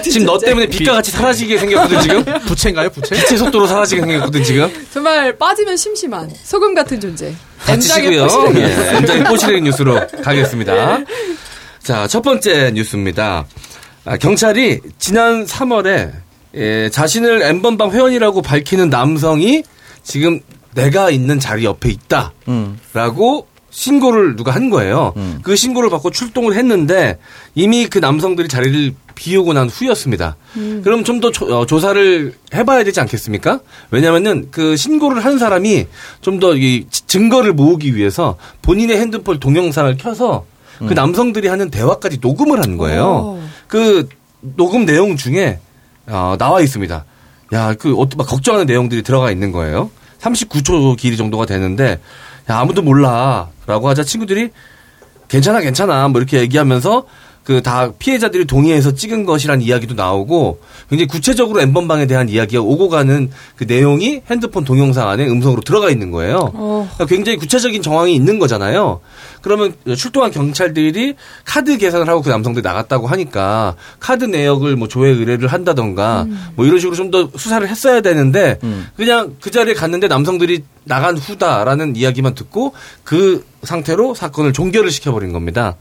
[0.03, 0.47] 지금 너 존재.
[0.47, 2.25] 때문에 빛과 같이 사라지게 생겼거든, 지금?
[2.47, 3.17] 부채인가요, 부채?
[3.17, 4.87] 빛의 속도로 사라지게 생겼거든, 지금?
[4.93, 7.35] 정말 빠지면 심심한 소금 같은 존재.
[7.67, 8.25] 다치시고요.
[8.25, 9.57] M장의 포시랭이.
[9.59, 10.99] 예, 뉴스로 가겠습니다.
[11.83, 13.47] 자, 첫 번째 뉴스입니다.
[14.07, 16.13] 아, 경찰이 지난 3월에
[16.55, 19.63] 예, 자신을 N번방 회원이라고 밝히는 남성이
[20.03, 20.41] 지금
[20.83, 22.33] 내가 있는 자리 옆에 있다.
[22.49, 22.79] 음.
[22.95, 25.13] 라고 신고를 누가 한 거예요.
[25.43, 27.19] 그 신고를 받고 출동을 했는데
[27.55, 30.37] 이미 그 남성들이 자리를 비우고 난 후였습니다.
[30.83, 31.31] 그럼 좀 더
[31.67, 33.61] 조사를 해봐야 되지 않겠습니까?
[33.91, 35.87] 왜냐면은 그 신고를 한 사람이
[36.23, 40.47] 좀 더 이 증거를 모으기 위해서 본인의 핸드폰 동영상을 켜서
[40.79, 43.39] 그 남성들이 하는 대화까지 녹음을 한 거예요.
[43.67, 44.09] 그
[44.41, 45.59] 녹음 내용 중에
[46.07, 47.05] 어, 나와 있습니다.
[47.53, 49.91] 야, 그, 어, 막 걱정하는 내용들이 들어가 있는 거예요.
[50.21, 52.01] 39초 길이 정도가 되는데,
[52.51, 53.49] 야, 아무도 몰라.
[53.67, 54.51] 라고 하자 친구들이,
[55.29, 56.09] 괜찮아, 괜찮아.
[56.09, 57.05] 뭐 이렇게 얘기하면서,
[57.49, 63.31] 그 다 피해자들이 동의해서 찍은 것이란 이야기도 나오고, 굉장히 구체적으로 엠번방에 대한 이야기가 오고 가는
[63.57, 66.53] 그 내용이 핸드폰 동영상 안에 음성으로 들어가 있는 거예요.
[66.53, 69.01] 그러니까 굉장히 구체적인 정황이 있는 거잖아요.
[69.41, 71.15] 그러면 출동한 경찰들이
[71.47, 76.79] 카드 계산을 하고 그 남성들이 나갔다고 하니까 카드 내역을 뭐 조회 의뢰를 한다던가 뭐 이런
[76.79, 78.59] 식으로 좀 더 수사를 했어야 되는데
[78.95, 82.75] 그냥 그 자리에 갔는데 남성들이 나간 후다라는 이야기만 듣고
[83.05, 85.77] 그 상태로 사건을 종결을 시켜버린 겁니다.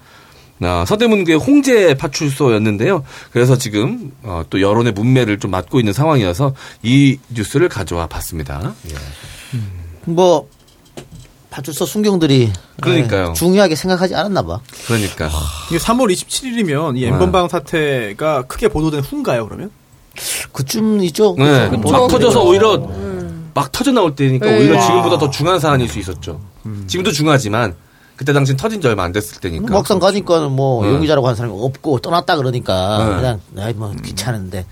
[0.61, 3.03] 아, 서대문구의 홍제 파출소였는데요.
[3.31, 6.53] 그래서 지금 어, 또 여론의 문매를 좀 맡고 있는 상황이어서
[6.83, 8.73] 이 뉴스를 가져와 봤습니다.
[8.89, 8.95] 예.
[10.05, 10.47] 뭐
[11.49, 12.51] 파출소 순경들이
[12.81, 13.29] 그러니까요.
[13.29, 14.59] 예, 중요하게 생각하지 않았나 봐.
[14.87, 15.29] 그러니까
[15.69, 17.07] 이게 3월 27일이면 이 네.
[17.07, 19.71] 엠번방 사태가 크게 보도된 후인가요, 그러면?
[20.51, 21.35] 그쯤이죠.
[21.37, 21.69] 네?
[21.69, 22.89] 막 터져서 오히려
[23.53, 24.59] 막 터져 나올 때니까 네.
[24.59, 24.81] 오히려 와.
[24.81, 26.41] 지금보다 더 중한 사안일 수 있었죠.
[26.87, 27.75] 지금도 중하지만
[28.17, 29.71] 그때 당시 터진 지 얼마 안 됐을 때니까.
[29.71, 30.91] 막상 가니까는 뭐 네.
[30.91, 33.15] 용의자라고 하는 사람이 없고 떠났다 그러니까 네.
[33.15, 34.65] 그냥 아이 뭐 귀찮은데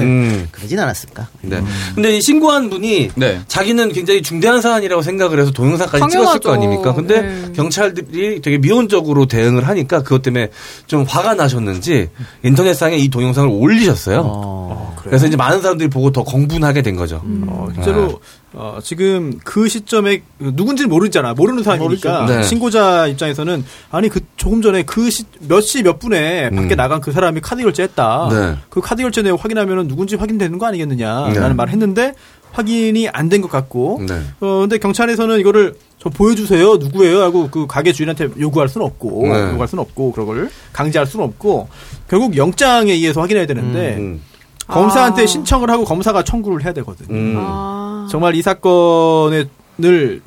[0.00, 0.48] 음.
[0.52, 1.28] 그러진 않았을까?
[1.42, 1.62] 네.
[1.94, 3.12] 근데 이 신고한 분이
[3.46, 6.52] 자기는 굉장히 중대한 사안이라고 생각을 해서 동영상까지 찍었을 거 당연하죠.
[6.52, 6.94] 아닙니까?
[6.94, 7.52] 근데 네.
[7.54, 10.50] 경찰들이 되게 미온적으로 대응을 하니까 그것 때문에
[10.88, 12.10] 좀 화가 나셨는지
[12.42, 14.94] 인터넷상에 이 동영상을 올리셨어요.
[14.96, 17.22] 그래서 이제 많은 사람들이 보고 더 공분하게 된 거죠.
[17.46, 18.20] 어, 실제로
[18.54, 21.34] 어, 지금 그 시점에 누군지는 모르잖아.
[21.34, 22.26] 모르는 사람이니까.
[22.26, 22.42] 네.
[22.42, 25.08] 신고자 입장에서는 아니 그 조금 전에 그
[25.40, 26.76] 몇 시몇 분에 밖에 음.
[26.76, 28.28] 나간 그 사람이 카드 결제했다.
[28.30, 28.56] 네.
[28.70, 31.54] 그 카드 결제 내역 확인하면 누군지 확인되는 거 아니겠느냐라는 네.
[31.54, 32.14] 말을 했는데
[32.52, 34.20] 확인이 안 된 것 같고 네.
[34.40, 39.50] 어 근데 경찰에서는 이거를 저 보여주세요 누구예요 하고 그 가게 주인한테 요구할 수는 없고 네.
[39.50, 41.68] 요구할 수는 없고 그걸 강제할 수는 없고
[42.08, 44.20] 결국 영장에 의해서 확인해야 되는데 음.
[44.66, 45.26] 검사한테 아.
[45.26, 47.08] 신청을 하고 검사가 청구를 해야 되거든요.
[47.14, 47.34] 음.
[47.38, 48.08] 아.
[48.10, 49.48] 정말 이 사건을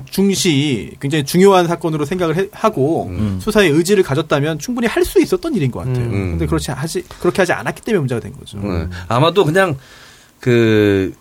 [0.10, 3.10] 중시 굉장히 중요한 사건으로 생각을 해- 하고
[3.40, 6.04] 수사의 의지를 가졌다면 충분히 할 수 있었던 일인 것 같아요.
[6.06, 6.32] 음.
[6.32, 8.58] 근데 그렇지 하지 그렇게 하지 않았기 때문에 문제가 된 거죠.
[8.60, 8.88] 네.
[9.08, 9.78] 아마도 그냥
[10.42, 11.14] 그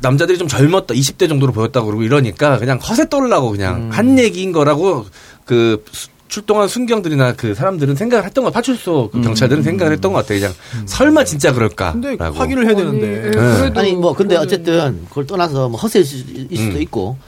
[0.00, 5.06] 남자들이 좀 젊었다 20대 정도로 보였다고 그러고 이러니까 그냥 허세 떨라고 그냥 한 얘기인 거라고
[5.44, 10.20] 그 수- 출동한 순경들이나 그 사람들은 생각을 했던 것 파출소 그 경찰들은 생각을 했던 것
[10.20, 10.38] 같아요.
[10.40, 10.54] 그냥
[10.86, 11.92] 설마 진짜 그럴까?
[11.92, 12.38] 근데 라고.
[12.38, 13.30] 확인을 해야 되는데.
[13.30, 13.70] 네.
[13.78, 16.80] 아니 뭐 근데 어쨌든 그걸 떠나서 뭐 허세일 수- 수도 음.
[16.82, 17.18] 있고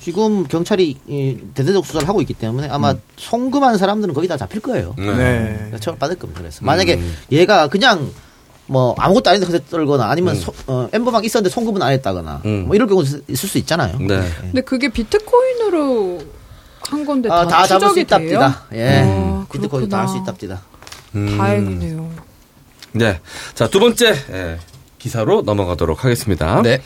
[0.00, 3.00] 지금 경찰이 이 대대적 수사를 하고 있기 때문에 아마 음.
[3.16, 4.92] 송금한 사람들은 거의 다 잡힐 거예요.
[4.98, 5.04] 네.
[5.04, 6.40] 그러니까 처벌 받을 겁니다.
[6.40, 7.14] 그래서 만약에 음.
[7.30, 8.10] 얘가 그냥
[8.66, 10.40] 뭐 아무것도 아닌데 허세 떨거나 아니면 음.
[10.40, 12.64] 소- 어, 엠버방 있었는데 송금은 안 했다거나 음.
[12.66, 13.98] 뭐 이럴 경우 있을 수 있잖아요.
[14.00, 14.20] 네.
[14.40, 16.22] 근데 그게 비트코인으로
[16.88, 18.00] 한 건데 아, 다, 다 잡을 수?
[18.00, 18.62] 있답니다.
[18.74, 19.02] 예.
[19.04, 20.16] 아, 비트코인 다할 수.
[20.16, 20.62] 있답니다.
[21.14, 21.36] 음.
[21.38, 22.10] 다행이네요.
[22.92, 23.20] 네.
[23.54, 24.58] 자, 두 번째 예,
[24.98, 26.62] 기사로 넘어가도록 하겠습니다.
[26.62, 26.80] 네.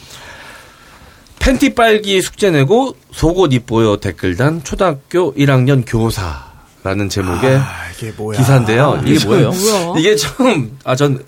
[1.38, 7.64] 팬티 빨기 숙제 내고 속옷 입보여 댓글 단 초등학교 1학년 교사라는 제목의 아,
[7.96, 8.38] 이게 뭐야?
[8.38, 9.02] 기사인데요.
[9.04, 9.50] 이게 뭐예요?
[9.50, 9.94] 뭐야?
[9.98, 11.24] 이게 좀, 아, 전,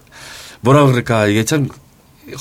[0.61, 1.27] 뭐라 그럴까.
[1.27, 1.69] 이게 참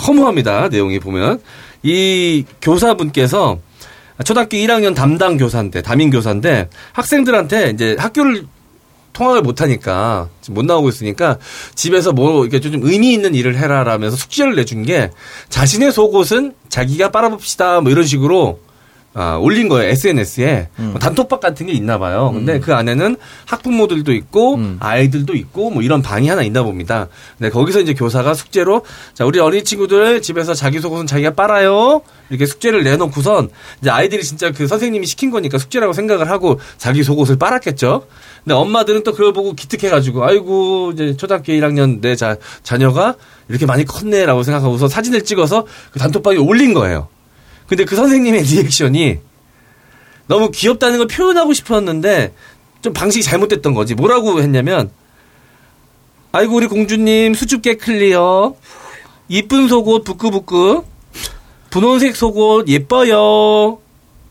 [0.08, 0.70] 허무합니다.
[0.70, 1.42] 내용이 보면.
[1.86, 3.60] 이 교사분께서
[4.24, 8.46] 초등학교 1학년 담당 교사인데, 담임 교사인데, 학생들한테 이제 학교를
[9.14, 11.38] 통학을 못하니까, 못 나오고 있으니까,
[11.76, 15.12] 집에서 뭐, 이렇게 좀 의미 있는 일을 해라라면서 숙제를 내준 게,
[15.50, 18.60] 자신의 속옷은 자기가 빨아봅시다, 뭐 이런 식으로,
[19.16, 20.70] 아, 올린 거예요, SNS에.
[20.78, 22.32] 뭐 단톡방 같은 게 있나 봐요.
[22.34, 27.08] 근데 그 안에는 학부모들도 있고, 아이들도 있고, 뭐 이런 방이 하나 있나 봅니다.
[27.38, 28.84] 근데 거기서 이제 교사가 숙제로,
[29.14, 32.02] 자, 우리 어린 친구들 집에서 자기 속옷은 자기가 빨아요.
[32.30, 33.50] 이렇게 숙제를 내놓고선,
[33.82, 38.08] 이제 아이들이 진짜 그 선생님이 시킨 거니까 숙제라고 생각을 하고 자기 속옷을 빨았겠죠.
[38.44, 43.14] 근데 엄마들은 또 그걸 보고 기특해가지고, 아이고, 이제 초등학교 1학년 내 자, 자녀가
[43.48, 47.10] 이렇게 많이 컸네라고 생각하고서 사진을 찍어서 그 단톡방에 올린 거예요.
[47.68, 49.20] 근데 그 선생님의 리액션이
[50.28, 52.34] 너무 귀엽다는 걸 표현하고 싶었는데
[52.82, 53.96] 좀 방식이 잘못됐던 거지.
[53.96, 54.92] 뭐라고 했냐면
[56.32, 58.56] 아이고 우리 공주님 수줍게 클리어
[59.30, 60.82] 이쁜 속옷 부끄부끄
[61.70, 63.80] 분홍색 속옷 예뻐요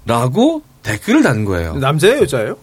[0.04, 1.74] 라고 댓글을 다는 거예요.
[1.76, 2.56] 남자예요, 여자예요?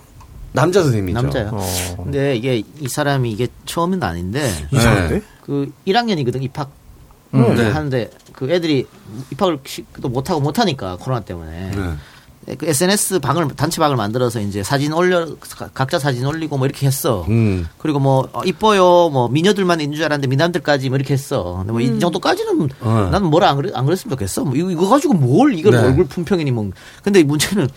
[0.51, 1.21] 남자 선생님이죠.
[1.21, 1.49] 남자요.
[1.53, 2.03] 어.
[2.03, 5.21] 근데 이게 이 사람이 이게 처음은 아닌데 이상한데?
[5.41, 6.71] 그 1학년이거든 입학
[7.33, 7.69] 음, 네.
[7.69, 8.87] 하는데 그 애들이
[9.31, 12.55] 입학을 시- 또 못하고 못하니까 코로나 때문에 네.
[12.57, 16.87] 그 SNS 방을 단체 방을 만들어서 이제 사진 올려 가- 각자 사진 올리고 뭐 이렇게
[16.87, 17.23] 했어.
[17.29, 17.67] 음.
[17.77, 21.57] 그리고 뭐 어, 이뻐요 뭐 미녀들만 있는 줄 알았는데 미남들까지 뭐 이렇게 했어.
[21.59, 23.09] 근데 뭐이 정도까지는 어.
[23.11, 24.45] 나는 뭐라 안, 그랬, 안 그랬으면 좋겠어.
[24.45, 25.77] 뭐 이거, 이거 가지고 뭘 이걸 네.
[25.79, 26.71] 얼굴 품평이니 뭐.
[27.03, 27.67] 근데 문제는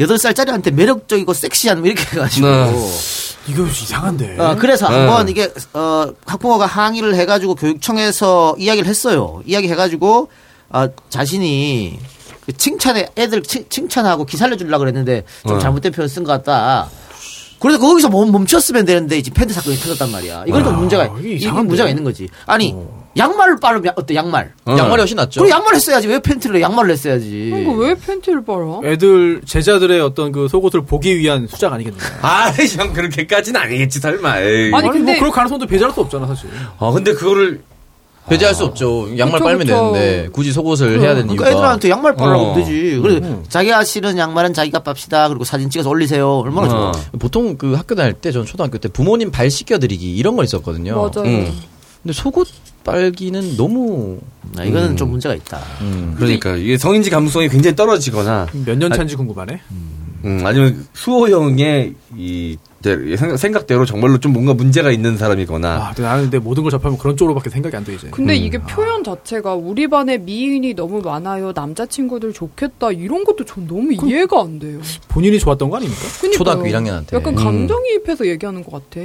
[0.00, 2.46] 여덟 살짜리한테 매력적이고 섹시한 뭐 이렇게 해가지고.
[2.46, 2.90] 네.
[3.48, 4.36] 이거 이상한데.
[4.38, 4.96] 어, 그래서 네.
[4.98, 9.42] 한번 이게 어 학부모가 항의를 해가지고 교육청에서 이야기를 했어요.
[9.46, 10.28] 이야기 해가지고
[10.70, 11.98] 아 자신이
[12.44, 15.62] 그 칭찬에 애들 칭, 칭찬하고 기살려 주려고 그랬는데 좀 네.
[15.62, 16.88] 잘못된 표현 쓴 것 같다.
[17.58, 20.44] 그래서 거기서 멈- 멈췄으면 되는데 이제 팬트 사건이 터졌단 말이야.
[20.46, 21.50] 이건 좀 아, 문제가 이게?
[21.50, 22.28] 문제가 있는 거지.
[22.46, 22.74] 아니
[23.16, 24.52] 양말을 빨으면 어때 양말?
[24.66, 24.76] 어.
[24.76, 25.40] 양말이 훨씬 낫죠.
[25.40, 27.52] 그럼 양말 했어야지 왜 팬티를 양말을 했어야지.
[27.62, 28.80] 이거 왜 팬티를 빨아?
[28.84, 32.02] 애들 제자들의 어떤 그 속옷을 보기 위한 수작 아니겠느냐.
[32.22, 34.40] 아이, 형 그렇게까지는 아니겠지 설마.
[34.40, 34.70] 에이.
[34.72, 36.50] 아니, 아니, 근데- 뭐 그럴 가능성도 배제할 수 없잖아 사실.
[36.78, 37.62] 어 근데 그거를
[38.28, 39.08] 배제할 수 없죠.
[39.16, 39.72] 양말 그쵸, 빨면 그쵸.
[39.76, 42.54] 되는데 굳이 속옷을 해야 되는 그러니까 이유가 애들한테 양말 빨라고 어.
[42.56, 42.98] 되지.
[43.00, 45.28] 그래 자기가 싫은 양말은 자기가 빱시다.
[45.28, 46.40] 그리고 사진 찍어서 올리세요.
[46.40, 46.78] 얼마나 좋아.
[46.88, 46.92] 어.
[47.20, 50.94] 보통 그 학교 다닐 때, 전 초등학교 때 부모님 발 씻겨드리기 이런 거 있었거든요.
[50.96, 51.28] 맞아요.
[51.30, 51.52] 음.
[52.02, 52.48] 근데 속옷
[52.86, 54.18] 빨기는 너무
[54.56, 54.96] 아, 이거는 음.
[54.96, 55.58] 좀 문제가 있다.
[55.82, 59.60] 음, 그러니까 이게 성인지 감수성이 굉장히 떨어지거나 몇 년 차인지 궁금하네.
[60.24, 62.56] 음, 아니면 수호 형의 이
[63.16, 66.96] 생각- 생각대로 정말로 좀 뭔가 문제가 있는 사람이거나 아, 근데 나는 근데 모든 걸 접하면
[66.98, 68.08] 그런 쪽으로밖에 생각이 안돼 이제.
[68.12, 68.42] 근데 음.
[68.44, 71.52] 이게 표현 자체가 우리 반에 미인이 너무 많아요.
[71.54, 72.92] 남자친구들 좋겠다.
[72.92, 74.78] 이런 것도 전 너무 이해가 안 돼요.
[75.08, 76.00] 본인이 좋았던 거 아닙니까?
[76.20, 76.38] 그러니까요.
[76.38, 77.14] 초등학교 1학년한테.
[77.14, 77.42] 약간 음.
[77.44, 79.00] 감정이입해서 얘기하는 것 같아.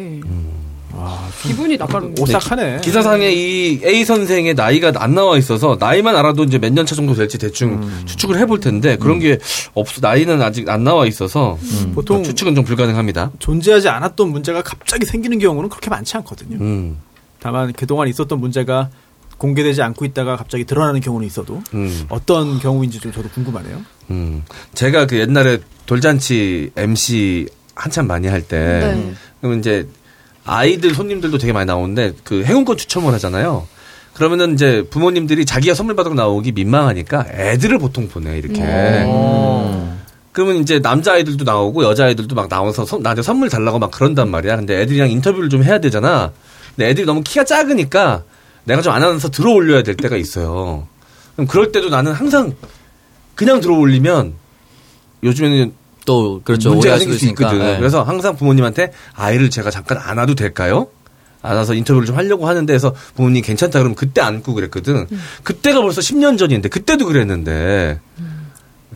[1.44, 2.24] 기분이 나빠는 거.
[2.24, 2.82] 오싹하네.
[2.82, 7.14] 기사상에 이 A 선생의 나이가 안 나와 있어서 나이만 알아도 이제 몇 년 차 정도
[7.14, 9.38] 될지 대충 추측을 해볼 텐데 그런 게
[9.74, 11.58] 없어 나이는 아직 안 나와 있어서
[11.94, 13.32] 보통 추측은 좀 불가능합니다.
[13.40, 16.58] 존재하지 않았던 문제가 갑자기 생기는 경우는 그렇게 많지 않거든요.
[16.62, 16.98] 음,
[17.40, 18.90] 다만 그동안 있었던 문제가
[19.38, 23.82] 공개되지 않고 있다가 갑자기 드러나는 경우는 있어도 음, 어떤 경우인지 좀 저도 궁금하네요.
[24.12, 24.44] 음.
[24.76, 28.58] 제가 그 옛날에 돌잔치 MC 한참 많이 할 때
[28.96, 29.14] 네.
[29.40, 29.88] 그러면 이제
[30.52, 33.68] 아이들 손님들도 되게 많이 나오는데 그 행운권 추첨을 하잖아요.
[34.14, 38.62] 그러면은 이제 부모님들이 자기가 선물 받으러 나오기 민망하니까 애들을 보통 보내 이렇게.
[40.34, 44.30] 그러면 이제 남자 아이들도 나오고 여자 아이들도 막 나와서 선- 나한테 선물 달라고 막 그런단
[44.30, 44.58] 말이야.
[44.58, 46.32] 근데 애들이랑 인터뷰를 좀 해야 되잖아.
[46.76, 48.24] 근데 애들이 너무 키가 작으니까
[48.66, 50.88] 내가 좀 안아서 들어 올려야 될 때가 있어요.
[51.36, 52.54] 그럼 그럴 때도 나는 항상
[53.36, 54.34] 그냥 들어 올리면
[55.24, 55.74] 요즘에는
[56.06, 56.70] 또 그렇죠.
[56.72, 57.60] 문제가 생길 수 있거든.
[57.60, 57.78] 네.
[57.78, 60.88] 그래서 항상 부모님한테 아이를 제가 잠깐 안아도 될까요?
[61.42, 65.08] 안아서 인터뷰를 좀 하려고 하는데 해서 부모님 괜찮다 그러면 그때 안고 그랬거든.
[65.44, 68.00] 그때가 벌써 10년 전인데 그때도 그랬는데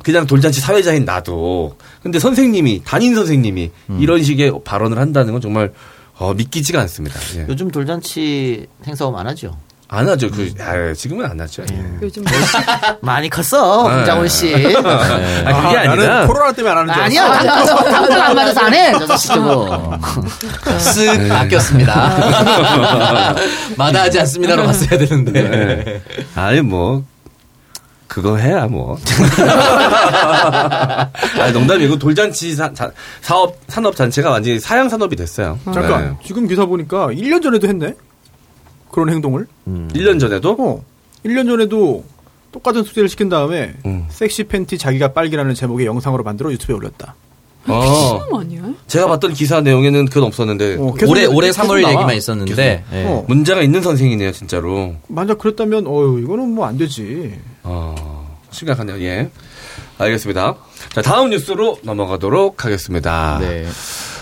[0.04, 1.78] 그냥 돌잔치 사회자인 나도.
[2.04, 5.74] 근데 선생님이 담임 선생님이 이런 식의 발언을 한다는 건 정말
[6.18, 7.20] 어, 믿기지가 않습니다.
[7.38, 7.46] 예.
[7.50, 9.58] 요즘 돌잔치 행사 오면 안 하죠.
[9.88, 10.30] 안 하죠.
[10.32, 11.64] 그 아, 지금은 안 하죠.
[11.72, 11.84] 예.
[12.02, 12.24] 요즘
[13.02, 13.96] 많이 컸어, 네.
[13.98, 14.54] 김장훈 씨.
[14.76, 17.84] 아, 그게 아니라 나는 코로나 때문에 안 하는 줄 아니야, 알았어.
[17.84, 18.92] 당장 안 맞아서 안 해.
[18.94, 20.00] 저 자식 저거.
[20.66, 21.96] 쓱 아꼈습니다.
[23.78, 25.32] 마다하지 않습니다로 갔어야 되는데.
[25.32, 26.02] 네.
[26.36, 27.04] 아니 뭐
[28.08, 28.98] 그거 해야 뭐.
[31.40, 35.60] 아니, 농담이고 돌잔치 사, 자- 사업 산업 잔치가 완전히 사양 산업이 됐어요.
[35.66, 37.94] 잠깐 지금 기사 보니까 1년 전에도 했네.
[38.96, 39.46] 그런 행동을.
[39.66, 39.88] 네.
[39.94, 40.84] 1년 전에도 어.
[41.26, 42.04] 1년 전에도
[42.54, 44.06] 똑같은 수제를 시킨 다음에 음.
[44.10, 47.16] 섹시 팬티 자기가 빨기라는 제목의 영상으로 만들어 유튜브에 올렸다.
[47.68, 48.62] 어, 사람 아니야?
[48.88, 51.94] 제가 봤던 기사 내용에는 그건 없었는데 어, 계속 올해 올해 계속 3월 나와.
[51.94, 52.84] 얘기만 있었는데.
[52.94, 53.04] 예.
[53.06, 53.26] 어.
[53.28, 54.96] 문제가 있는 선생이네요, 진짜로.
[55.08, 57.34] 만약 그랬다면 어유 이거는 뭐 안 되지.
[57.64, 59.02] 어, 심각하네요.
[59.02, 59.30] 예.
[59.98, 60.56] 알겠습니다.
[60.94, 63.40] 자, 다음 뉴스로 넘어가도록 하겠습니다.
[63.42, 63.66] 네.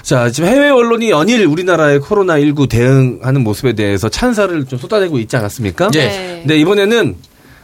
[0.03, 5.91] 자, 지금 해외 언론이 연일 우리나라의 코로나19 대응하는 모습에 대해서 찬사를 좀 쏟아내고 있지 않았습니까?
[5.91, 6.39] 네.
[6.41, 7.15] 근데 이번에는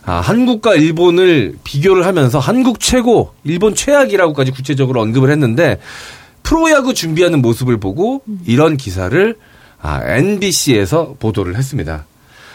[0.05, 5.79] 아, 한국과 일본을 비교를 하면서 한국 최고, 일본 최악이라고까지 구체적으로 언급을 했는데
[6.41, 9.35] 프로야구 준비하는 모습을 보고 이런 기사를
[9.81, 12.05] 아, NBC에서 보도를 했습니다.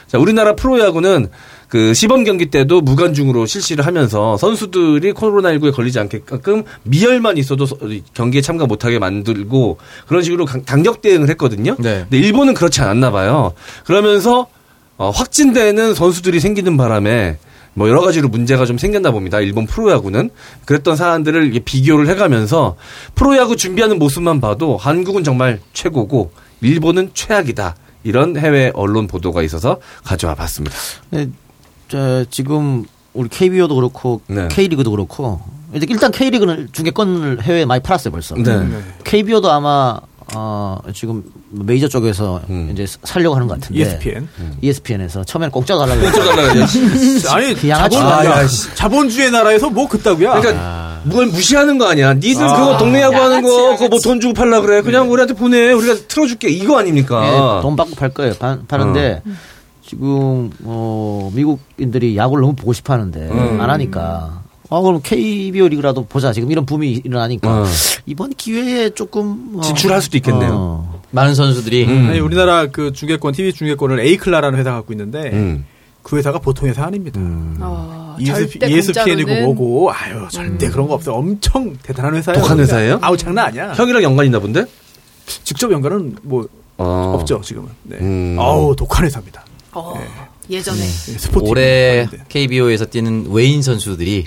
[0.07, 1.29] 자, 우리나라 프로야구는
[1.75, 7.77] 그 시범 경기 때도 무관중으로 실시를 하면서 선수들이 코로나19에 걸리지 않게끔 미열만 있어도 서-
[8.15, 11.75] 경기에 참가 못하게 만들고 그런 식으로 강- 강력 대응을 했거든요.
[11.81, 12.07] 네.
[12.09, 13.55] 근데 일본은 그렇지 않았나 봐요.
[13.85, 14.47] 그러면서
[14.99, 17.39] 어, 확진되는 선수들이 생기는 바람에
[17.73, 19.41] 뭐 여러 가지로 문제가 좀 생겼나 봅니다.
[19.41, 20.31] 일본 프로야구는
[20.67, 22.77] 그랬던 사안들을 이게 비교를 해가면서
[23.17, 27.75] 프로야구 준비하는 모습만 봐도 한국은 정말 최고고 일본은 최악이다.
[28.05, 30.77] 이런 해외 언론 보도가 있어서 가져와 봤습니다.
[31.11, 31.31] 네, 저,
[32.31, 34.49] 지금 우리 KBO도 그렇고 네.
[34.49, 35.41] K리그도 그렇고
[35.73, 38.35] 일단- 일단 K리그는 중계권을 해외에 많이 팔았어요 벌써.
[38.37, 38.67] 네.
[39.05, 39.99] KBO도 아마
[40.35, 42.71] 어, 지금 메이저 쪽에서 음.
[42.73, 43.81] 이제 살려고 하는 것 같은데.
[43.83, 44.27] ESPN.
[44.63, 46.01] ESPN에서 처음에는 공짜 달라고.
[46.01, 46.61] 공짜 달라고.
[47.35, 48.47] 아니 그 양아치 자본, 아.
[48.75, 50.41] 자본주의 나라에서 뭐 그따구야.
[50.41, 52.15] 그러니까 뭘 무시하는 거 아니야.
[52.15, 52.57] 니들 아.
[52.57, 54.81] 그거 동네 야구 하는 거 그거 뭐 돈 주고 팔라 그래.
[54.81, 55.71] 그냥 우리한테 보내.
[55.73, 56.49] 우리가 틀어줄게.
[56.49, 57.59] 이거 아닙니까?
[57.59, 58.33] 예, 돈 받고 팔 거예요.
[58.35, 59.23] 파, 파는데
[59.87, 63.61] 지금 어, 미국인들이 야구를 너무 보고 싶어 하는데 음.
[63.61, 64.43] 안 하니까.
[64.71, 66.33] 아, 그럼 KBO 리그라도 보자.
[66.33, 67.65] 지금 이런 붐이 일어나니까 어.
[68.07, 70.51] 이번 기회에 조금 어, 진출할 수도 있겠네요.
[70.53, 72.09] 어, 많은 선수들이 음.
[72.09, 75.67] 아니, 우리나라 그 중계권 TV 중계권을 에이클라라는 회사가 갖고 있는데 음.
[76.03, 77.21] 그 회사가 보통 회사 아닙니다.
[77.61, 81.17] 아, ESP, 절대 ESPN이고 뭐고 아유 절대 그런 거 없어요.
[81.17, 82.41] 엄청 대단한 회사예요.
[82.41, 82.99] 독한 회사예요?
[83.03, 83.73] 아우 장난 아니야.
[83.73, 84.65] 형이랑 연관 있나 본데?
[85.27, 86.47] 직접 연관은 뭐
[86.79, 87.17] 어.
[87.19, 87.69] 없죠 지금은.
[87.85, 87.99] 네.
[88.01, 88.37] 음.
[88.39, 89.45] 아우 독한 회사입니다.
[89.75, 89.95] 어,
[90.51, 90.85] 예 전에 네,
[91.19, 92.07] 스포츠 올해.
[92.29, 94.27] KBO에서 뛰는 외인 선수들이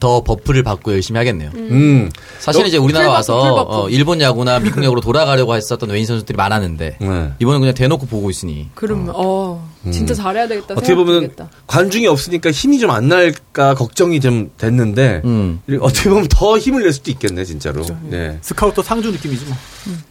[0.00, 1.50] 더 buff를 받고 열심히 하겠네요.
[1.54, 2.10] 음.
[2.38, 3.74] 사실은 이제 우리나라 full buff, 와서 full buff.
[3.74, 7.32] 어, 일본 야구나 미국 야구로 돌아가려고 했었던 외인 선수들이 많았는데 네.
[7.38, 10.74] 이번엔 그냥 대놓고 보고 있으니 그러면 어, 진짜 잘해야 되겠다.
[10.74, 11.48] 어떻게 보면 생각되겠다.
[11.68, 15.60] 관중이 없으니까 힘이 좀 안 날까 걱정이 좀 됐는데 음.
[15.80, 17.82] 어떻게 보면 더 힘을 낼 수도 있겠네 진짜로.
[18.02, 18.38] 네.
[18.42, 19.56] 스카우터 상주 느낌이지 뭐.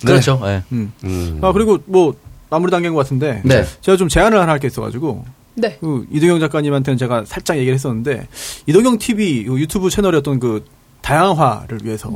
[0.05, 0.41] 그렇죠.
[0.45, 0.63] 예.
[0.71, 0.91] 음.
[1.03, 1.39] 음.
[1.43, 2.15] 아 그리고 뭐
[2.54, 3.66] 마무리 단계인 것 같은데 네.
[3.82, 5.26] 제가 좀 제안을 하나 할 게 있어가지고
[5.56, 5.78] 네.
[5.82, 8.28] 그 이동영 작가님한테는 제가 살짝 얘기를 했었는데
[8.68, 10.64] 이동영 TV 그 유튜브 채널의 어떤 그
[11.01, 12.10] 다양화를 위해서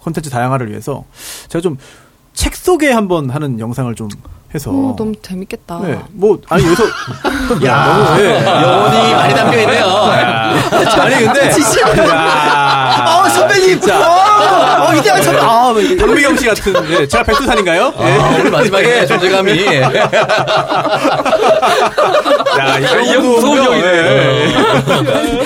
[0.00, 1.04] 콘텐츠 다양화를 위해서
[1.48, 1.76] 제가 좀
[2.34, 4.08] 책 소개 한번 하는 영상을 좀
[4.52, 5.78] 해서 어, 너무 재밌겠다.
[5.82, 6.84] 네, 뭐 아니 여기서
[7.64, 8.44] 야, 너무, 네.
[8.44, 9.84] 영혼이 많이 담겨 있네요.
[9.86, 11.52] 아니 근데
[12.84, 13.16] 야.
[13.24, 13.80] 어, 선배님!
[13.90, 15.40] 어, 어, 이대한 선배!
[15.40, 15.82] 아, 뭐.
[15.98, 17.94] 박미경 씨 같은 네, 제가 백두산인가요?
[17.98, 18.04] 예.
[18.04, 19.66] 아, 오늘 마지막에 존재감이.
[22.58, 23.86] 야, 이형 이거 무서운 형이네.
[23.86, 24.54] 예.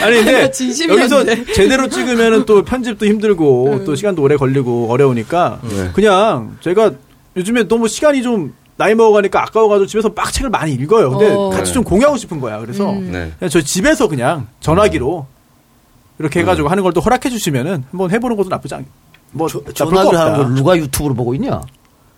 [0.02, 0.50] 아니 근데.
[0.88, 1.24] 여기서
[1.54, 5.90] 제대로 찍으면은 또 편집도 힘들고 또 시간도 오래 걸리고 어려우니까 네.
[5.92, 6.92] 그냥 제가
[7.36, 11.10] 요즘에 너무 시간이 좀 나이 먹어가니까 아까워가지고 집에서 막 책을 많이 읽어요.
[11.10, 11.50] 근데 어.
[11.50, 12.58] 같이 좀 공유하고 싶은 거야.
[12.60, 13.10] 그래서 음.
[13.10, 13.32] 네.
[13.38, 15.26] 그냥 저 집에서 그냥 전화기로
[16.18, 18.86] 이렇게 해가지고 하는 걸 또 허락해 주시면은 한번 해보는 것도 나쁘지 않.
[19.32, 20.24] 뭐 전화기로 없다.
[20.24, 21.60] 하는 걸 누가 유튜브로 보고 있냐?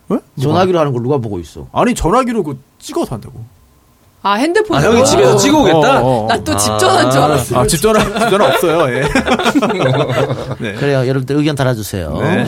[0.09, 0.19] 어?
[0.41, 1.67] 전화기로 하는 걸 누가 보고 있어?
[1.73, 3.45] 아니 전화기로 그 찍어서 한다고.
[4.23, 4.77] 아 핸드폰.
[4.79, 6.03] 아, 형이 집에서 찍어 오겠다?
[6.29, 7.59] 나또 집 전화인 줄 알았어.
[7.59, 9.01] 아, 집 전화, 집 전화 없어요, 예.
[10.61, 10.75] 네.
[10.75, 11.07] 그래요.
[11.09, 12.19] 여러분들 의견 달아주세요.
[12.19, 12.47] 네.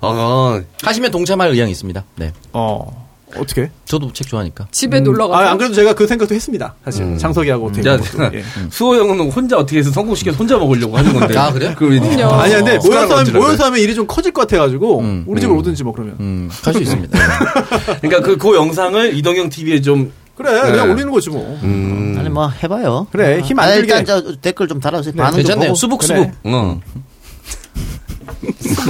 [0.00, 2.04] 어, 하시면 동참할 의향이 있습니다.
[2.16, 2.32] 네.
[2.52, 3.70] 어, 어떻게?
[3.84, 4.68] 저도 책 좋아하니까.
[4.70, 5.42] 집에 놀러 가서.
[5.42, 6.74] 아, 안 그래도 제가 그 생각도 했습니다.
[6.84, 7.04] 사실.
[7.04, 7.18] 음.
[7.18, 7.88] 창석이하고 어떻게.
[7.88, 8.44] 야, 보면 또, 예.
[8.70, 11.38] 수호 형은 혼자 어떻게 해서 성공시켜서 혼자 먹으려고 하는 건데.
[11.38, 11.72] 아, 그래요?
[11.76, 12.34] 그 그럼요.
[12.34, 13.32] 아니, 근데 어, 모여서 하면?
[13.32, 15.24] 모여서 하면 일이 좀 커질 것 같아가지고, 음.
[15.26, 15.58] 우리 집을 음.
[15.58, 16.16] 오든지 뭐 그러면.
[16.20, 17.18] 음, 할수 있습니다.
[18.00, 20.70] 그러니까 그, 그 영상을 이동형 TV에 좀, 그래, 네.
[20.70, 21.58] 그냥 올리는 거지 뭐.
[21.62, 22.16] 음.
[22.18, 23.06] 아니, 뭐, 해봐요.
[23.12, 23.94] 그래, 힘안 아, 들게.
[23.94, 25.14] 일단 저 댓글 좀 달아주세요.
[25.14, 25.68] 네, 반응 좀 괜찮네요.
[25.68, 25.74] 보고.
[25.76, 26.02] 수북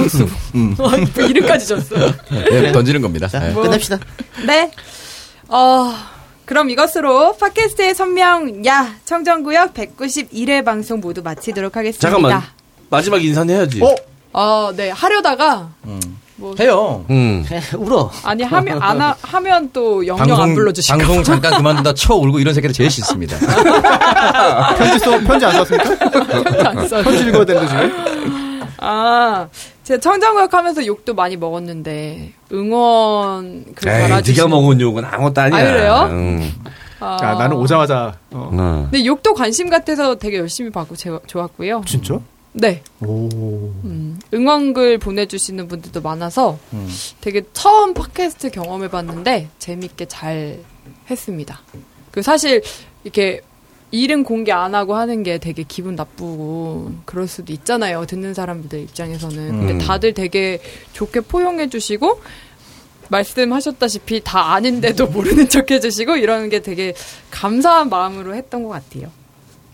[0.09, 0.31] 수북.
[0.53, 0.57] 어.
[0.77, 0.91] 뭐
[1.25, 1.95] 이름까지 줬어.
[2.29, 3.27] 네, 던지는 겁니다.
[3.27, 3.53] 자, 네.
[3.53, 3.99] 끝냅시다.
[4.45, 4.71] 네.
[5.47, 5.93] 어,
[6.45, 12.09] 그럼 이것으로 팟캐스트의 선명, 야, 청정구역 191회 방송 모두 마치도록 하겠습니다.
[12.09, 12.41] 잠깐만.
[12.89, 13.81] 마지막 인사는 해야지.
[13.81, 13.95] 어?
[14.33, 14.89] 어, 네.
[14.89, 15.69] 하려다가,
[16.59, 17.05] 해요.
[17.09, 17.45] 음.
[17.77, 18.11] 울어.
[18.23, 22.39] 아니, 하면, 안 하, 하면 또 영영 안 방송, 불러주실까 방송 잠깐 그만둔다 쳐 울고
[22.39, 23.37] 이런 새끼들 제일 싫습니다.
[24.75, 25.95] 편지 써, 편지 안 썼습니까?
[27.03, 28.10] 편지 읽어야 되는데 지금.
[28.81, 29.47] 아,
[29.83, 35.59] 제가 청정구역 하면서 욕도 많이 먹었는데, 응원, 그, 에이, 네가 먹은 욕은 아무것도 아니야.
[35.59, 36.07] 아, 그래요?
[36.09, 36.51] 음.
[36.99, 38.49] 아, 야, 나는 오자마자, 어.
[38.51, 38.87] 어.
[38.91, 41.83] 근데 욕도 관심 같아서 되게 열심히 받고 제, 좋았고요.
[41.85, 42.19] 진짜?
[42.53, 42.83] 네.
[43.01, 43.29] 오.
[43.85, 46.59] 음, 응원글 보내주시는 분들도 많아서
[47.21, 50.59] 되게 처음 팟캐스트 경험해봤는데 재밌게 잘
[51.09, 51.61] 했습니다.
[52.11, 52.61] 그 사실
[53.03, 53.41] 이렇게
[53.91, 58.05] 이름 공개 안 하고 하는 게 되게 기분 나쁘고 그럴 수도 있잖아요.
[58.05, 59.37] 듣는 사람들 입장에서는.
[59.37, 59.67] 음.
[59.67, 60.61] 근데 다들 되게
[60.93, 62.21] 좋게 포용해 주시고
[63.09, 66.93] 말씀하셨다시피 다 아는데도 모르는 척 해주시고 이러는 게 되게
[67.29, 69.11] 감사한 마음으로 했던 것 같아요.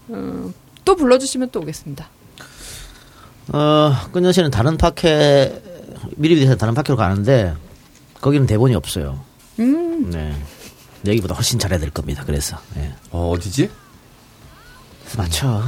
[0.10, 0.54] 음,
[0.84, 2.10] 또 불러주시면 또 오겠습니다.
[3.54, 5.62] 어, 끈현 씨는 다른 파케,
[6.16, 7.54] 미리 비해서 다른 파케로 가는데,
[8.20, 9.20] 거기는 대본이 없어요.
[9.60, 10.10] 음.
[10.10, 10.34] 네.
[11.06, 12.24] 여기보다 훨씬 잘해야 될 겁니다.
[12.26, 12.58] 그래서.
[12.76, 12.92] 네.
[13.12, 13.70] 어, 어디지?
[15.16, 15.64] 맞죠.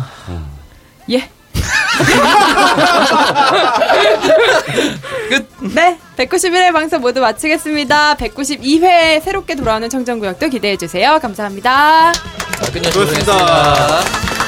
[1.11, 1.29] 예.
[5.73, 8.15] 네, 191회 방송 모두 마치겠습니다.
[8.15, 11.19] 192회 새롭게 돌아오는 청정구역도 기대해 주세요.
[11.19, 12.13] 감사합니다.
[12.63, 13.33] 수고했습니다.
[13.33, 14.38] 하겠습니다.